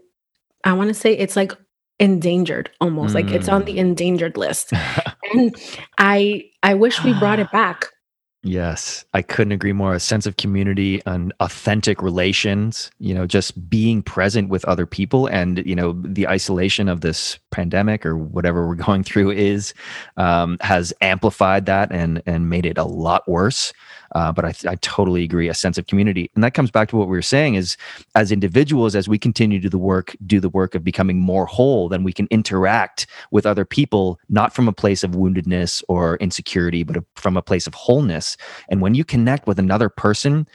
[0.64, 1.54] i want to say it's like
[2.00, 3.16] endangered almost mm.
[3.16, 3.80] like it's on the mm.
[3.80, 4.72] endangered list
[5.34, 5.56] and
[5.98, 7.88] i i wish we brought it back
[8.44, 9.94] Yes, I couldn't agree more.
[9.94, 15.28] A sense of community and authentic relations, you know, just being present with other people
[15.28, 19.76] and, you know, the isolation of this pandemic or whatever we're going through is,
[20.18, 23.74] um, has amplified that and, and made it a lot worse.
[24.14, 25.48] Uh, but I, I totally agree.
[25.48, 27.78] A sense of community, and that comes back to what we were saying: is
[28.16, 31.46] as individuals, as we continue to do the work, do the work of becoming more
[31.46, 36.18] whole, then we can interact with other people not from a place of woundedness or
[36.18, 38.38] insecurity, but from a place of wholeness.
[38.70, 40.48] And when you connect with another person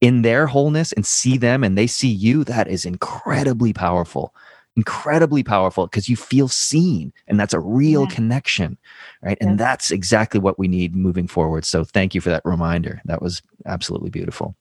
[0.00, 4.34] in their wholeness and see them, and they see you, that is incredibly powerful
[4.76, 8.14] incredibly powerful because you feel seen and that's a real yeah.
[8.14, 8.76] connection
[9.22, 9.38] right?
[9.40, 9.48] Yeah.
[9.48, 11.64] and that's exactly what we need moving forward.
[11.64, 13.00] So thank you for that reminder.
[13.04, 14.56] That was absolutely beautiful.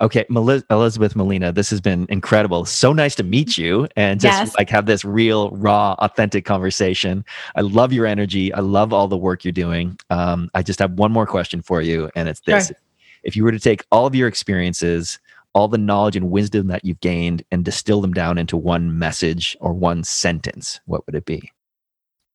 [0.00, 2.64] Okay Mel- elizabeth molina this has been incredible.
[2.64, 4.54] So nice to meet you and just yes.
[4.56, 7.24] like have this real raw authentic conversation.
[7.54, 8.52] I love your energy.
[8.54, 9.98] I love all the work you're doing.
[10.10, 12.68] Um, i just have one more question for you and it's this.
[12.68, 12.76] Sure.
[13.22, 15.18] if you were to take all of your experiences
[15.58, 19.56] all the knowledge and wisdom that you've gained and distill them down into one message
[19.60, 21.50] or one sentence, what would it be?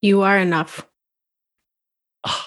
[0.01, 0.85] You are enough.
[2.25, 2.45] Oh,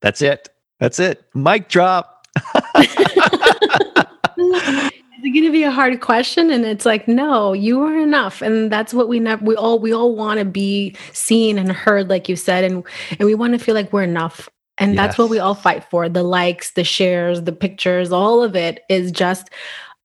[0.00, 0.48] that's it.
[0.78, 1.24] That's it.
[1.34, 2.24] Mic drop.
[5.22, 8.70] It's going to be a hard question, and it's like, no, you are enough, and
[8.70, 9.44] that's what we never.
[9.44, 12.84] We all we all want to be seen and heard, like you said, and
[13.18, 14.48] and we want to feel like we're enough.
[14.80, 14.96] And yes.
[14.96, 18.82] that's what we all fight for the likes, the shares, the pictures, all of it
[18.88, 19.50] is just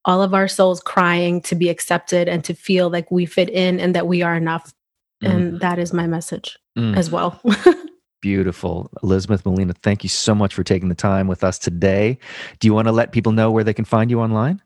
[0.04, 3.80] all of our souls crying to be accepted and to feel like we fit in
[3.80, 4.72] and that we are enough.
[5.24, 5.30] Mm.
[5.30, 6.96] And that is my message mm.
[6.96, 7.40] as well.
[8.22, 8.90] Beautiful.
[9.02, 12.18] Elizabeth Molina, thank you so much for taking the time with us today.
[12.60, 14.62] Do you want to let people know where they can find you online?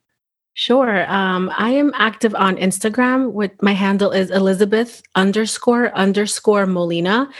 [0.54, 1.10] Sure.
[1.10, 3.32] Um, I am active on Instagram.
[3.32, 7.30] With my handle is Elizabeth underscore underscore Molina,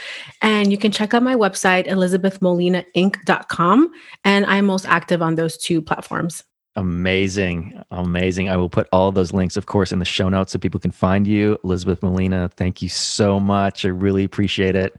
[0.43, 3.93] and you can check out my website elizabethmolinainc.com.
[4.25, 6.45] And I'm most active on those two platforms.
[6.77, 8.49] Amazing, amazing.
[8.49, 10.93] I will put all those links, of course, in the show notes so people can
[10.93, 11.59] find you.
[11.65, 13.85] Elizabeth Molina, thank you so much.
[13.85, 14.95] I really appreciate it.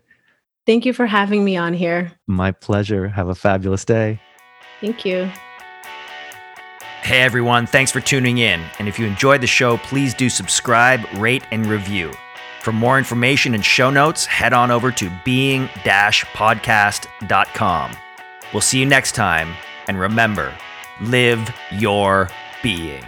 [0.66, 2.12] Thank you for having me on here.
[2.28, 3.07] My pleasure.
[3.07, 4.20] Have a fabulous day.
[4.82, 5.32] Thank you.
[7.02, 8.62] Hey everyone, thanks for tuning in.
[8.78, 12.14] And if you enjoyed the show, please do subscribe, rate, and review.
[12.62, 17.91] For more information and show notes, head on over to being podcast.com.
[18.54, 19.56] We'll see you next time,
[19.88, 20.54] and remember
[21.02, 22.30] live your
[22.62, 23.04] being.